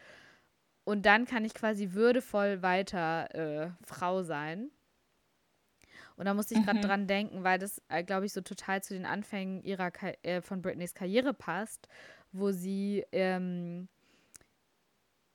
[0.84, 4.70] Und dann kann ich quasi würdevoll weiter äh, Frau sein.
[6.16, 6.82] Und da musste ich gerade mhm.
[6.82, 9.90] dran denken, weil das, äh, glaube ich, so total zu den Anfängen ihrer
[10.22, 11.88] äh, von Britneys Karriere passt,
[12.32, 13.88] wo sie, ähm,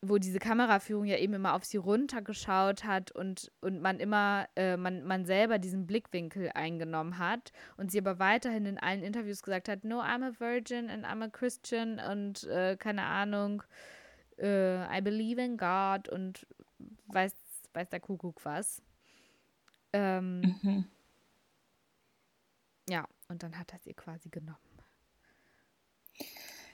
[0.02, 4.78] wo diese Kameraführung ja eben immer auf sie runtergeschaut hat und, und man immer, äh,
[4.78, 9.68] man, man selber diesen Blickwinkel eingenommen hat und sie aber weiterhin in allen Interviews gesagt
[9.68, 13.62] hat, no, I'm a virgin and I'm a Christian und äh, keine Ahnung,
[14.38, 16.48] äh, I believe in God und
[17.08, 17.36] weiß,
[17.74, 18.82] weiß der Kuckuck was.
[19.92, 20.86] Ähm, mhm.
[22.90, 24.58] Ja, und dann hat er sie quasi genommen.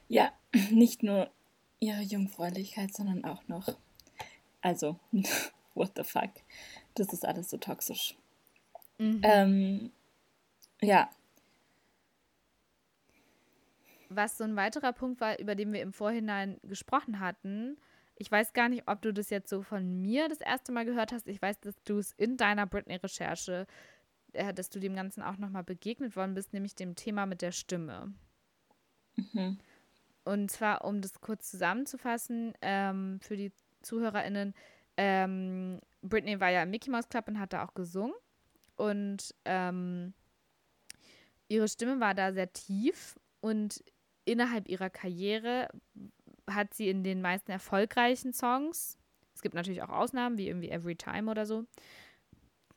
[0.07, 0.31] Ja,
[0.71, 1.31] nicht nur
[1.79, 3.69] ihre Jungfräulichkeit, sondern auch noch.
[4.61, 4.99] Also,
[5.73, 6.31] what the fuck?
[6.95, 8.15] Das ist alles so toxisch.
[8.97, 9.21] Mhm.
[9.23, 9.91] Ähm,
[10.81, 11.09] ja.
[14.09, 17.77] Was so ein weiterer Punkt war, über den wir im Vorhinein gesprochen hatten,
[18.17, 21.11] ich weiß gar nicht, ob du das jetzt so von mir das erste Mal gehört
[21.11, 21.27] hast.
[21.27, 23.67] Ich weiß, dass du es in deiner Britney-Recherche,
[24.31, 27.51] äh, dass du dem Ganzen auch nochmal begegnet worden bist, nämlich dem Thema mit der
[27.51, 28.13] Stimme.
[29.15, 29.59] Mhm.
[30.25, 33.51] Und zwar, um das kurz zusammenzufassen, ähm, für die
[33.83, 34.53] ZuhörerInnen,
[34.97, 38.15] ähm, Britney war ja im Mickey Mouse Club und hat da auch gesungen.
[38.75, 40.13] Und ähm,
[41.47, 43.83] ihre Stimme war da sehr tief und
[44.25, 45.69] innerhalb ihrer Karriere
[46.49, 48.97] hat sie in den meisten erfolgreichen Songs,
[49.33, 51.65] es gibt natürlich auch Ausnahmen, wie irgendwie Every Time oder so,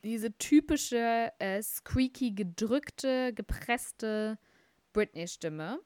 [0.04, 4.38] diese typische, äh, squeaky, gedrückte, gepresste
[4.92, 5.80] Britney-Stimme.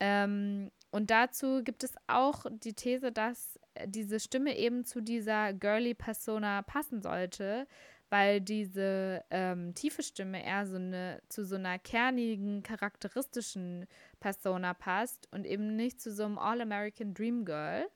[0.00, 5.94] Ähm, und dazu gibt es auch die These, dass diese Stimme eben zu dieser girly
[5.94, 7.66] Persona passen sollte,
[8.10, 13.86] weil diese ähm, tiefe Stimme eher so eine zu so einer kernigen, charakteristischen
[14.18, 17.86] Persona passt und eben nicht zu so einem All-American Dream Girl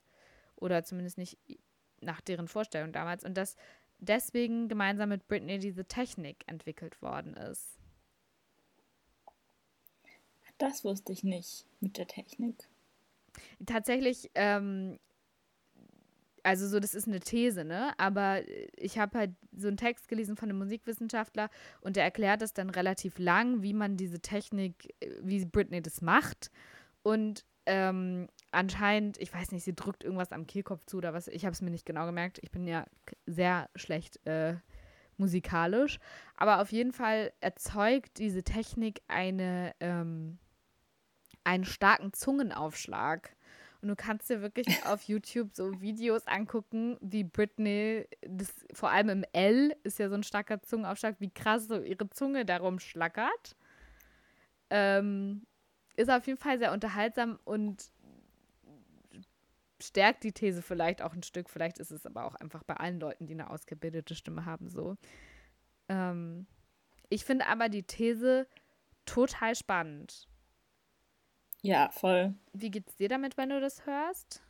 [0.56, 1.38] oder zumindest nicht
[2.00, 3.56] nach deren Vorstellung damals und dass
[3.98, 7.81] deswegen gemeinsam mit Britney diese Technik entwickelt worden ist.
[10.62, 12.68] Das wusste ich nicht mit der Technik.
[13.66, 15.00] Tatsächlich ähm,
[16.44, 17.92] also so, das ist eine These, ne?
[17.98, 18.42] Aber
[18.76, 22.70] ich habe halt so einen Text gelesen von einem Musikwissenschaftler und der erklärt es dann
[22.70, 26.52] relativ lang, wie man diese Technik, äh, wie Britney das macht.
[27.02, 31.44] Und ähm, anscheinend, ich weiß nicht, sie drückt irgendwas am Kehlkopf zu oder was, ich
[31.44, 32.38] habe es mir nicht genau gemerkt.
[32.40, 32.86] Ich bin ja
[33.26, 34.54] sehr schlecht äh,
[35.16, 35.98] musikalisch.
[36.36, 40.38] Aber auf jeden Fall erzeugt diese Technik eine, ähm,
[41.44, 43.34] einen starken Zungenaufschlag.
[43.80, 49.08] Und du kannst dir wirklich auf YouTube so Videos angucken, wie Britney, das, vor allem
[49.08, 53.56] im L ist ja so ein starker Zungenaufschlag, wie krass so ihre Zunge darum schlackert.
[54.70, 55.46] Ähm,
[55.96, 57.92] ist auf jeden Fall sehr unterhaltsam und
[59.82, 61.50] stärkt die These vielleicht auch ein Stück.
[61.50, 64.96] Vielleicht ist es aber auch einfach bei allen Leuten, die eine ausgebildete Stimme haben, so.
[65.88, 66.46] Ähm,
[67.08, 68.46] ich finde aber die These
[69.04, 70.28] total spannend.
[71.62, 72.34] Ja, voll.
[72.52, 74.42] Wie geht's dir damit, wenn du das hörst?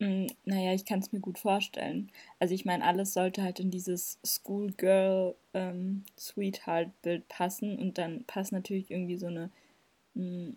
[0.00, 2.10] Mm, naja, ich kann es mir gut vorstellen.
[2.38, 6.04] Also ich meine, alles sollte halt in dieses Schoolgirl ähm,
[7.28, 9.50] passen und dann passt natürlich irgendwie so eine
[10.14, 10.56] mh, mm,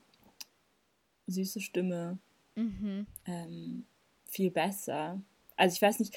[1.27, 2.17] süße Stimme
[2.55, 3.05] mhm.
[3.25, 3.85] ähm,
[4.25, 5.21] viel besser.
[5.57, 6.15] Also ich weiß nicht,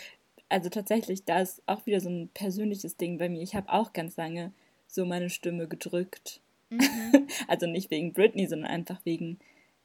[0.49, 3.43] also tatsächlich, da ist auch wieder so ein persönliches Ding bei mir.
[3.43, 4.53] Ich habe auch ganz lange
[4.87, 6.41] so meine Stimme gedrückt.
[6.71, 7.29] Mhm.
[7.49, 9.39] also nicht wegen Britney, sondern einfach wegen,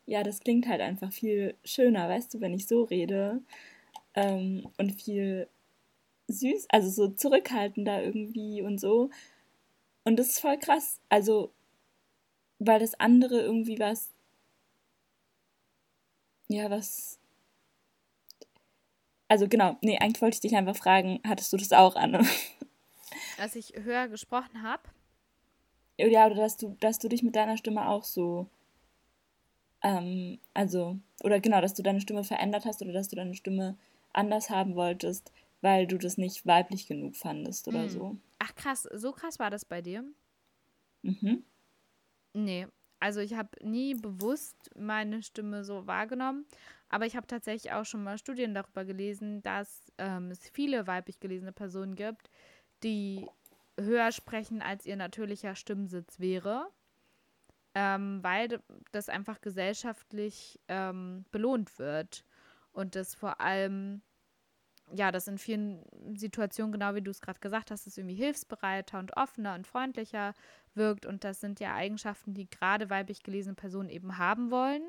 [0.06, 3.42] ja, das klingt halt einfach viel schöner, weißt du, wenn ich so rede.
[4.16, 5.48] Ähm, und viel
[6.28, 9.10] süß, also so zurückhaltender irgendwie und so.
[10.06, 11.00] Und das ist voll krass.
[11.10, 11.52] Also
[12.60, 14.12] weil das andere irgendwie was,
[16.48, 17.20] ja, was,
[19.28, 22.26] also genau, nee, eigentlich wollte ich dich einfach fragen, hattest du das auch, Anne?
[23.38, 24.84] Als ich höher gesprochen habe?
[25.98, 28.48] Ja, oder dass du, dass du dich mit deiner Stimme auch so,
[29.82, 33.78] ähm, also, oder genau, dass du deine Stimme verändert hast oder dass du deine Stimme
[34.14, 35.32] anders haben wolltest,
[35.62, 37.90] weil du das nicht weiblich genug fandest oder Mhm.
[37.90, 38.18] so.
[38.40, 40.04] Ach krass, so krass war das bei dir?
[41.04, 41.44] Mhm.
[42.34, 42.68] Nee,
[43.00, 46.46] also ich habe nie bewusst meine Stimme so wahrgenommen,
[46.90, 51.20] aber ich habe tatsächlich auch schon mal Studien darüber gelesen, dass ähm, es viele weiblich
[51.20, 52.30] gelesene Personen gibt,
[52.84, 53.32] die
[53.80, 56.68] höher sprechen, als ihr natürlicher Stimmsitz wäre,
[57.74, 58.60] ähm, weil
[58.92, 62.26] das einfach gesellschaftlich ähm, belohnt wird
[62.72, 64.02] und das vor allem
[64.94, 65.84] ja, das in vielen
[66.16, 70.34] Situationen, genau wie du es gerade gesagt hast, ist irgendwie hilfsbereiter und offener und freundlicher
[70.76, 71.06] wirkt.
[71.06, 74.84] Und das sind ja Eigenschaften, die gerade weiblich gelesene Personen eben haben wollen.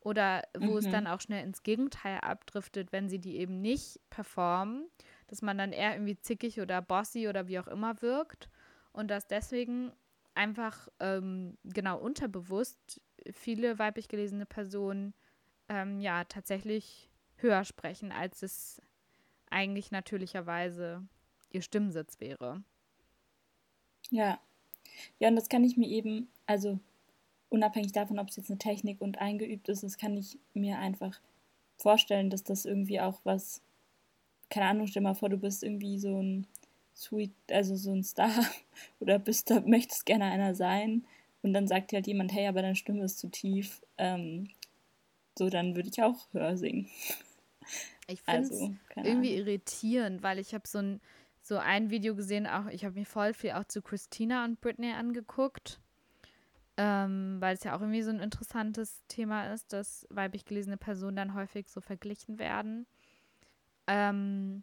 [0.00, 0.92] Oder wo es Mhm.
[0.92, 4.88] dann auch schnell ins Gegenteil abdriftet, wenn sie die eben nicht performen,
[5.28, 8.48] dass man dann eher irgendwie zickig oder bossy oder wie auch immer wirkt.
[8.92, 9.92] Und dass deswegen
[10.34, 13.00] einfach ähm, genau unterbewusst
[13.32, 15.14] viele weiblich gelesene Personen
[15.68, 18.82] ähm, ja tatsächlich höher sprechen, als es
[19.50, 21.06] eigentlich natürlicherweise
[21.50, 22.62] ihr Stimmsitz wäre.
[24.10, 24.40] Ja.
[25.18, 26.78] Ja, und das kann ich mir eben, also
[27.50, 31.20] unabhängig davon, ob es jetzt eine Technik und eingeübt ist, das kann ich mir einfach
[31.76, 33.62] vorstellen, dass das irgendwie auch was,
[34.50, 36.46] keine Ahnung, stell mal vor, du bist irgendwie so ein
[36.94, 38.30] Sweet, also so ein Star
[39.00, 41.04] oder bist da, möchtest gerne einer sein
[41.42, 44.48] und dann sagt dir halt jemand, hey, aber deine Stimme ist zu tief, ähm,
[45.38, 46.88] so, dann würde ich auch höher singen.
[48.08, 49.34] Ich finde es Also, irgendwie Ahnung.
[49.34, 51.00] irritierend, weil ich habe so ein,
[51.40, 54.92] so ein Video gesehen, auch ich habe mir voll viel auch zu Christina und Britney
[54.92, 55.78] angeguckt,
[56.76, 61.16] ähm, weil es ja auch irgendwie so ein interessantes Thema ist, dass weiblich gelesene Personen
[61.16, 62.86] dann häufig so verglichen werden.
[63.88, 64.62] Ähm,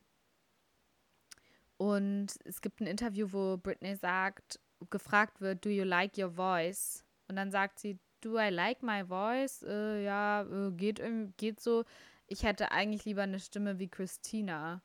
[1.78, 4.60] und es gibt ein Interview, wo Britney sagt,
[4.90, 7.04] gefragt wird, do you like your voice?
[7.28, 9.64] Und dann sagt sie, do I like my voice?
[9.64, 11.02] Äh, ja, äh, geht,
[11.38, 11.84] geht so.
[12.28, 14.82] Ich hätte eigentlich lieber eine Stimme wie Christina.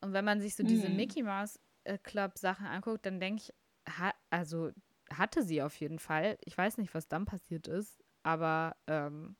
[0.00, 0.96] Und wenn man sich so diese Hm.
[0.96, 3.54] Mickey Mouse äh, Club Sachen anguckt, dann denke ich,
[3.98, 4.70] ha also
[5.12, 6.38] hatte sie auf jeden Fall.
[6.44, 9.36] Ich weiß nicht, was dann passiert ist, aber ähm,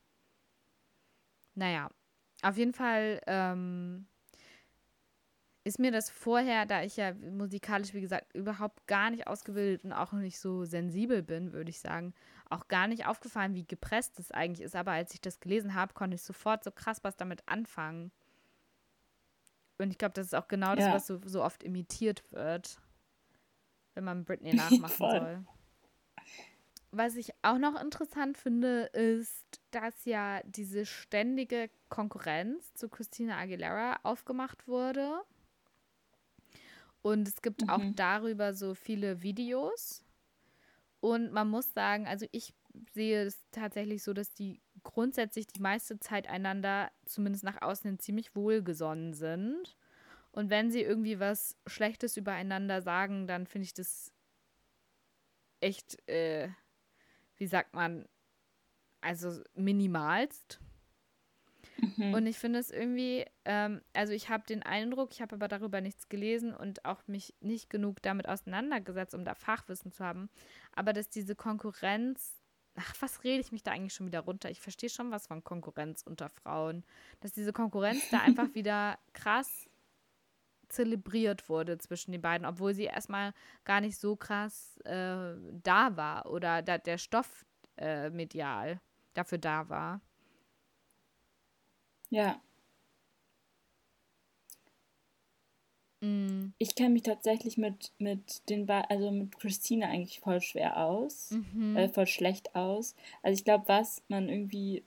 [1.53, 1.89] naja,
[2.41, 4.07] auf jeden Fall ähm,
[5.63, 9.93] ist mir das vorher, da ich ja musikalisch, wie gesagt, überhaupt gar nicht ausgebildet und
[9.93, 12.13] auch nicht so sensibel bin, würde ich sagen,
[12.49, 14.75] auch gar nicht aufgefallen, wie gepresst es eigentlich ist.
[14.75, 18.11] Aber als ich das gelesen habe, konnte ich sofort so krass was damit anfangen.
[19.77, 20.93] Und ich glaube, das ist auch genau das, Ja.
[20.93, 22.79] was so, so oft imitiert wird,
[23.95, 25.45] wenn man Britney nachmachen soll.
[26.91, 33.99] Was ich auch noch interessant finde, ist, dass ja diese ständige Konkurrenz zu Christina Aguilera
[34.03, 35.21] aufgemacht wurde.
[37.01, 37.95] Und es gibt auch Mhm.
[37.95, 40.03] darüber so viele Videos.
[41.01, 42.53] Und man muss sagen, also ich
[42.93, 47.99] sehe es tatsächlich so, dass die grundsätzlich die meiste Zeit einander, zumindest nach außen hin,
[47.99, 49.77] ziemlich wohlgesonnen sind.
[50.31, 54.13] Und wenn sie irgendwie was Schlechtes übereinander sagen, dann finde ich das
[55.61, 56.49] echt, äh,
[57.39, 58.05] wie sagt man,
[59.01, 60.59] also minimalst.
[61.97, 62.13] Mhm.
[62.13, 65.81] Und ich finde es irgendwie, ähm, also ich habe den Eindruck, ich habe aber darüber
[65.81, 70.29] nichts gelesen und auch mich nicht genug damit auseinandergesetzt, um da Fachwissen zu haben.
[70.75, 72.35] Aber dass diese Konkurrenz,
[72.75, 74.49] ach, was rede ich mich da eigentlich schon wieder runter?
[74.49, 76.83] Ich verstehe schon was von Konkurrenz unter Frauen.
[77.21, 79.68] Dass diese Konkurrenz da einfach wieder krass
[80.69, 83.33] zelebriert wurde zwischen den beiden, obwohl sie erstmal
[83.65, 87.45] gar nicht so krass äh, da war oder da, der Stoff
[87.77, 88.79] äh, medial
[89.13, 90.01] dafür da war.
[92.09, 92.41] Ja,
[96.03, 96.53] Mm.
[96.57, 101.31] ich kenne mich tatsächlich mit, mit den ba also mit Christina eigentlich voll schwer aus,
[101.31, 101.75] Mhm.
[101.75, 102.95] äh, voll schlecht aus.
[103.23, 104.83] Also ich glaube, was man irgendwie,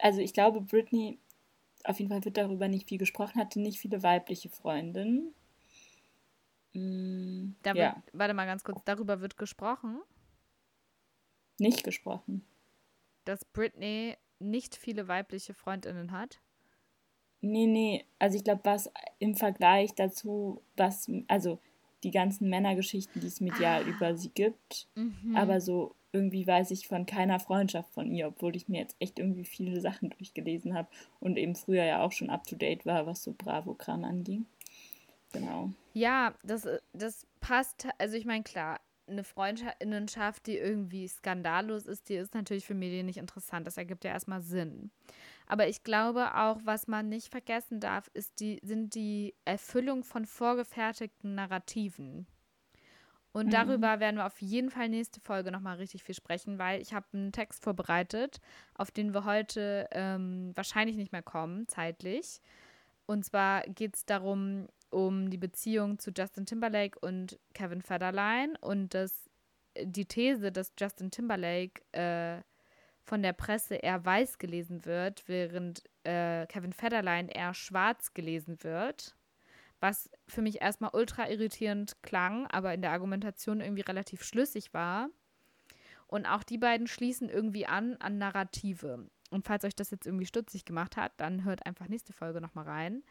[0.00, 1.18] also ich glaube, Britney,
[1.84, 5.34] auf jeden Fall wird darüber nicht viel gesprochen, hatte nicht viele weibliche Freundinnen.
[6.72, 10.00] Mm, Da wird, ja, warte mal ganz kurz, darüber wird gesprochen,
[11.58, 12.44] nicht gesprochen.
[13.24, 16.40] dass Britney nicht viele weibliche Freundinnen hat.
[17.40, 21.58] Nee, nee, also ich glaube, was im Vergleich dazu, was, also
[22.02, 23.88] die ganzen Männergeschichten, die es medial Ah.
[23.88, 25.36] über sie gibt, Mhm.
[25.36, 29.18] aber so irgendwie weiß ich von keiner Freundschaft von ihr, obwohl ich mir jetzt echt
[29.18, 30.88] irgendwie viele Sachen durchgelesen habe
[31.20, 34.46] und eben früher ja auch schon up to date war, was so Bravo-Kram anging.
[35.32, 35.70] Genau.
[35.92, 37.88] Ja, das, äh, das passt.
[37.98, 43.06] Also ich meine, klar, eine Freundinnenschaft, die irgendwie skandallos ist, die ist natürlich für Medien
[43.06, 43.66] nicht interessant.
[43.66, 44.90] Das ergibt ja erstmal Sinn.
[45.46, 50.24] Aber ich glaube auch, was man nicht vergessen darf, ist die, sind die Erfüllung von
[50.24, 52.26] vorgefertigten Narrativen.
[53.34, 53.50] Und Mhm.
[53.50, 57.06] darüber werden wir auf jeden Fall nächste Folge nochmal richtig viel sprechen, weil ich habe
[57.12, 58.40] einen Text vorbereitet,
[58.74, 62.40] auf den wir heute ähm, wahrscheinlich nicht mehr kommen, zeitlich.
[63.06, 68.94] Und zwar geht es darum, um die Beziehung zu Justin Timberlake und Kevin Federline und
[68.94, 69.28] das,
[69.82, 72.40] die These, dass Justin Timberlake äh,
[73.02, 79.16] von der Presse eher weiß gelesen wird, während äh, Kevin Federline eher schwarz gelesen wird.
[79.80, 85.08] Was für mich erstmal ultra irritierend klang, aber in der Argumentation irgendwie relativ schlüssig war.
[86.06, 89.08] Und auch die beiden schließen irgendwie an an Narrative.
[89.30, 92.66] Und falls euch das jetzt irgendwie stutzig gemacht hat, dann hört einfach nächste Folge nochmal
[92.66, 93.02] rein.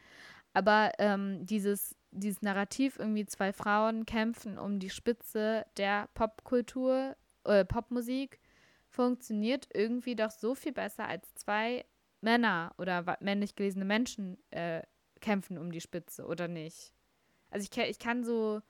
[0.54, 7.64] Aber ähm, dieses, dieses Narrativ, irgendwie zwei Frauen kämpfen um die Spitze der Popkultur, äh,
[7.64, 8.40] Popmusik,
[8.88, 11.84] funktioniert irgendwie doch so viel besser als zwei
[12.20, 14.82] Männer oder männlich gelesene Menschen äh,
[15.24, 16.92] kämpfen um die Spitze, oder nicht?
[17.50, 18.60] Also ich, ich kann so,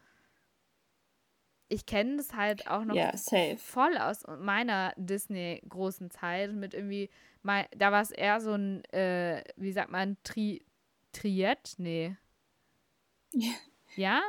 [1.68, 3.56] ich kenne das halt auch noch safe.
[3.56, 7.10] voll aus meiner Disney-großen Zeit mit irgendwie,
[7.42, 10.64] mei- da war es eher so ein, äh, wie sagt man, Tri
[11.12, 11.74] Triett?
[11.78, 12.16] Nee.
[13.32, 13.52] Ja.
[13.96, 14.22] Ja?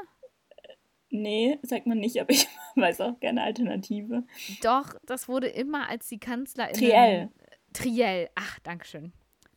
[1.10, 4.24] Nee, sagt man nicht, aber ich weiß auch gerne Alternative.
[4.62, 6.74] Doch, das wurde immer als die Kanzlerin.
[6.74, 7.30] Triell.
[7.74, 9.12] Triell, ach, Dankeschön.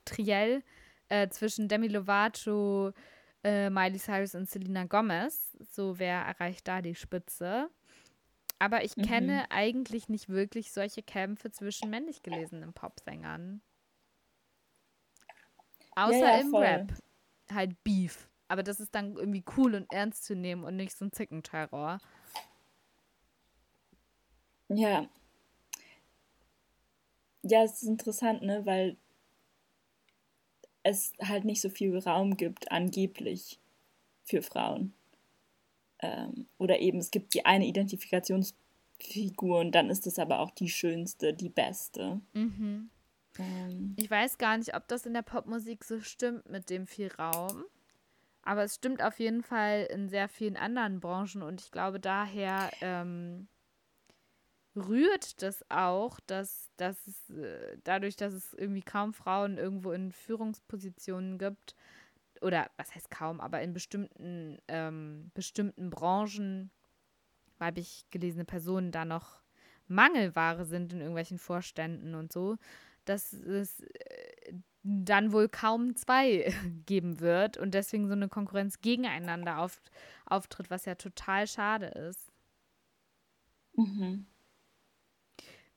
[0.07, 0.63] Triell
[1.09, 2.93] äh, zwischen Demi Lovato,
[3.45, 5.57] äh, Miley Cyrus und Selena Gomez.
[5.71, 7.71] So, wer erreicht da die Spitze?
[8.59, 9.03] Aber ich Mhm.
[9.03, 13.63] kenne eigentlich nicht wirklich solche Kämpfe zwischen männlich gelesenen Popsängern.
[15.97, 16.63] Außer ja, im voll.
[16.63, 16.93] Rap.
[17.53, 18.29] Halt Beef.
[18.49, 21.99] Aber das ist dann irgendwie cool und ernst zu nehmen und nicht so ein Zickenterror.
[24.69, 25.09] Ja.
[27.43, 28.97] Ja, es ist interessant, ne, weil
[30.89, 33.59] es halt nicht so viel Raum gibt, angeblich,
[34.25, 34.93] für Frauen.
[36.01, 40.69] Ähm, oder eben, es gibt die eine Identifikationsfigur und dann ist es aber auch die
[40.69, 42.21] schönste, die beste.
[42.33, 42.91] Mhm.
[43.39, 47.13] Ähm, Ich weiß gar nicht, ob das in der Popmusik so stimmt mit dem viel
[47.13, 47.65] Raum.
[48.43, 52.71] Aber es stimmt auf jeden Fall in sehr vielen anderen Branchen und ich glaube, daher
[52.81, 53.49] ähm,
[54.79, 60.13] rührt das auch, dass, dass es, äh, dadurch, dass es irgendwie kaum Frauen irgendwo in
[60.13, 61.75] Führungspositionen gibt,
[62.41, 66.71] oder was heißt kaum, aber in bestimmten, ähm, bestimmten Branchen
[67.59, 69.41] weiblich gelesene Personen da noch
[69.89, 72.57] Mangelware sind in irgendwelchen Vorständen und so,
[73.05, 74.53] dass es äh,
[74.83, 76.53] dann wohl kaum zwei
[76.87, 79.81] geben wird und deswegen so eine Konkurrenz gegeneinander auf,
[80.27, 82.31] auftritt, was ja total schade ist.
[83.77, 84.27] mhm.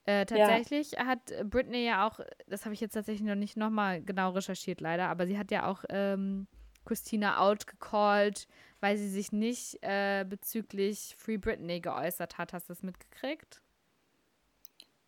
[0.05, 4.31] Äh, tatsächlich hat Britney ja auch, das habe ich jetzt tatsächlich noch nicht nochmal genau
[4.31, 6.47] recherchiert, leider, aber sie hat ja auch ähm,
[6.85, 8.47] Christina outgecallt,
[8.79, 12.53] weil sie sich nicht äh, bezüglich Free Britney geäußert hat.
[12.53, 13.61] Hast du das mitgekriegt?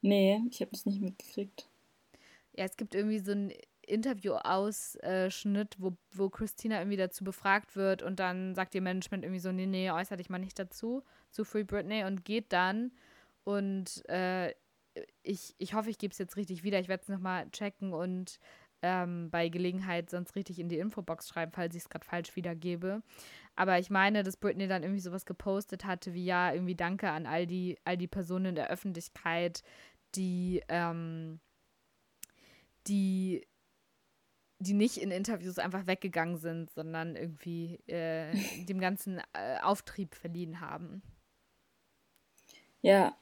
[0.01, 1.69] Nee, ich habe es nicht mitgekriegt.
[2.55, 3.51] Ja, es gibt irgendwie so einen
[3.87, 9.51] Interview-Ausschnitt, wo, wo Christina irgendwie dazu befragt wird und dann sagt ihr Management irgendwie so,
[9.51, 12.91] nee, nee, äußere dich mal nicht dazu, zu Free Britney und geht dann
[13.43, 14.53] und äh,
[15.23, 16.79] ich, ich hoffe, ich gebe es jetzt richtig wieder.
[16.79, 18.39] Ich werde es nochmal checken und
[18.81, 23.01] ähm, bei Gelegenheit sonst richtig in die Infobox schreiben, falls ich es gerade falsch wiedergebe.
[23.55, 27.25] Aber ich meine, dass Britney dann irgendwie sowas gepostet hatte, wie ja, irgendwie Danke an
[27.25, 29.63] all die, all die Personen in der Öffentlichkeit,
[30.15, 31.39] die, ähm,
[32.87, 33.47] die,
[34.59, 38.33] die nicht in Interviews einfach weggegangen sind, sondern irgendwie äh,
[38.65, 41.01] dem Ganzen äh, Auftrieb verliehen haben.
[42.81, 43.15] Ja,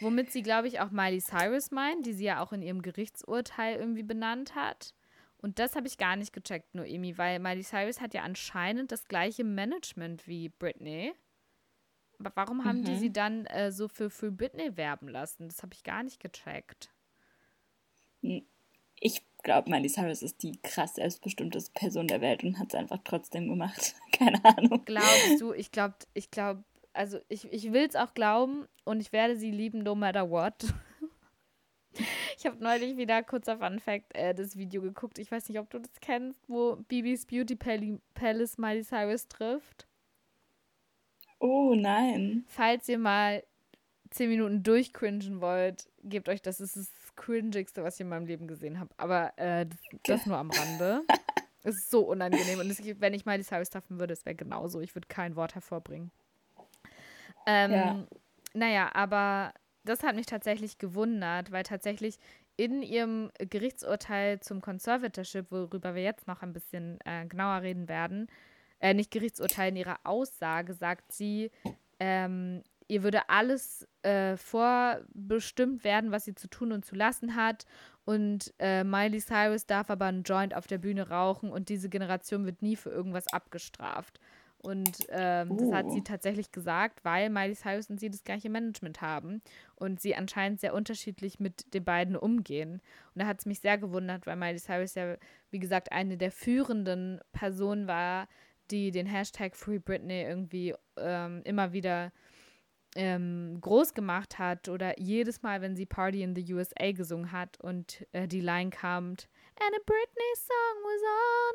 [0.00, 3.78] Womit sie, glaube ich, auch Miley Cyrus meint, die sie ja auch in ihrem Gerichtsurteil
[3.78, 4.92] irgendwie benannt hat.
[5.38, 9.04] Und das habe ich gar nicht gecheckt, Noemi, weil Miley Cyrus hat ja anscheinend das
[9.08, 11.12] gleiche Management wie Britney.
[12.18, 12.98] Aber warum haben die Mhm.
[12.98, 15.48] sie dann äh, so für, für Britney werben lassen?
[15.48, 16.90] Das habe ich gar nicht gecheckt.
[19.00, 22.98] ich glaube, Miley Cyrus ist die krass selbstbestimmteste Person der Welt und hat es einfach
[23.04, 23.94] trotzdem gemacht.
[24.12, 24.82] Keine Ahnung.
[24.86, 26.64] Glaubst du, ich glaube, ich glaube,
[26.94, 30.54] also ich, ich will es auch glauben und ich werde sie lieben, no matter what.
[32.36, 35.18] Ich habe neulich wieder, kurzer Fun Fact, äh, das Video geguckt.
[35.18, 39.86] Ich weiß nicht, ob du das kennst, wo Bibis Beauty Pal Palace Miley Cyrus trifft.
[41.38, 42.44] Oh nein.
[42.48, 43.44] Falls ihr mal
[44.10, 46.58] zehn Minuten durchcringen wollt, gebt euch das.
[46.58, 48.90] Das ist das cringigste, was ich in meinem Leben gesehen habe.
[48.96, 51.02] Aber äh, das, das nur am Rande.
[51.62, 52.58] es ist so unangenehm.
[52.58, 54.80] Und es, wenn ich Miley Cyrus treffen würde, es wäre genauso.
[54.80, 56.10] Ich würde kein Wort hervorbringen.
[57.46, 58.06] Ähm, Ja.
[58.56, 59.52] Naja, aber
[59.84, 62.18] das hat mich tatsächlich gewundert, weil tatsächlich
[62.56, 68.28] in ihrem Gerichtsurteil zum Conservatorship, worüber wir jetzt noch ein bisschen äh, genauer reden werden,
[68.78, 71.50] äh, nicht Gerichtsurteil, in ihrer Aussage sagt sie,
[71.98, 77.64] ähm, ihr würde alles äh, vorbestimmt werden, was sie zu tun und zu lassen hat.
[78.04, 82.44] Und äh, Miley Cyrus darf aber einen Joint auf der Bühne rauchen und diese Generation
[82.44, 84.20] wird nie für irgendwas abgestraft.
[84.64, 85.90] Und ähm, das hat Oh.
[85.90, 89.42] sie tatsächlich gesagt, weil Miley Cyrus und sie das gleiche Management haben
[89.76, 92.80] und sie anscheinend sehr unterschiedlich mit den beiden umgehen.
[93.14, 95.16] Und da hat es mich sehr gewundert, weil Miley Cyrus ja,
[95.50, 98.26] wie gesagt, eine der führenden Personen war,
[98.70, 102.10] die den Hashtag Free Britney irgendwie ähm, immer wieder
[102.96, 107.60] ähm, groß gemacht hat oder jedes Mal, wenn sie Party in the USA gesungen hat
[107.60, 111.54] und äh, die Line kam, and a Britney song was on,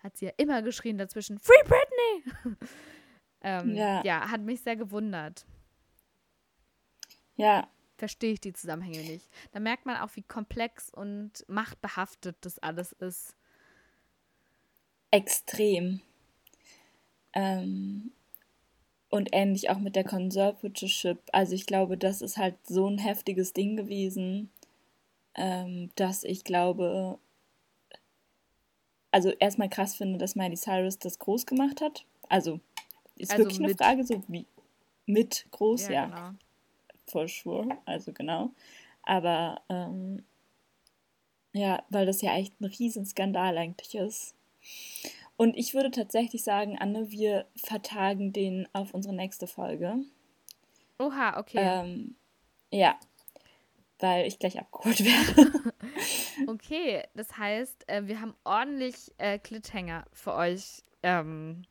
[0.00, 2.56] hat sie ja immer geschrien dazwischen, Free Britney!
[3.42, 4.02] ähm, Ja.
[4.04, 5.46] ja, hat mich sehr gewundert.
[7.36, 7.68] Ja,
[7.98, 9.28] Verstehe ich die Zusammenhänge nicht.
[9.50, 13.34] Da merkt man auch, wie komplex und machtbehaftet das alles ist.
[15.10, 16.00] extrem.
[17.32, 18.12] Ähm,
[19.10, 21.18] und ähnlich auch mit der Conservatorship.
[21.32, 24.50] Also ich glaube, das ist halt so ein heftiges Ding gewesen,
[25.34, 27.18] ähm, dass ich glaube,
[29.10, 32.04] also erstmal krass finde, dass Miley Cyrus das groß gemacht hat.
[32.28, 32.60] Also
[33.16, 33.78] ist Also wirklich eine mit.
[33.78, 34.46] Frage, so wie
[35.06, 36.30] mit groß, ja, genau.
[37.06, 38.50] for sure, also genau.
[39.02, 40.22] Aber ähm,
[41.54, 44.34] ja, weil das ja echt ein Riesenskandal eigentlich ist.
[45.36, 49.96] Und ich würde tatsächlich sagen, Anne, wir vertagen den auf unsere nächste Folge.
[50.98, 51.58] Oha, okay.
[51.60, 52.16] Ähm,
[52.70, 52.98] ja,
[54.00, 55.52] weil ich gleich abgeholt werde.
[56.46, 61.62] Okay, das heißt, äh, wir haben ordentlich äh, Cliffhanger für euch ähm,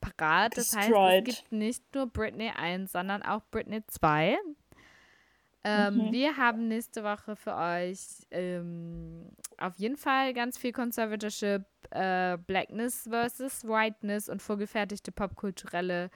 [0.00, 0.56] parat.
[0.56, 1.28] Das heißt, Destroyed.
[1.28, 4.38] es gibt nicht nur Britney 1, sondern auch Britney 2.
[5.64, 6.12] Ähm, Mhm.
[6.12, 7.98] Wir haben nächste Woche für euch
[8.30, 16.10] ähm, auf jeden Fall ganz viel Conservatorship, äh, Blackness versus Whiteness und vorgefertigte popkulturelle,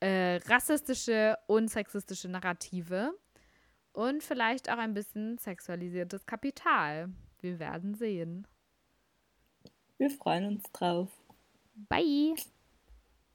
[0.00, 3.12] äh, rassistische und sexistische Narrative.
[3.94, 7.10] Und vielleicht auch ein bisschen sexualisiertes Kapital.
[7.40, 8.44] Wir werden sehen.
[9.98, 11.08] Wir freuen uns drauf.
[11.88, 12.34] Bye!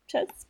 [0.05, 0.48] Tschüss.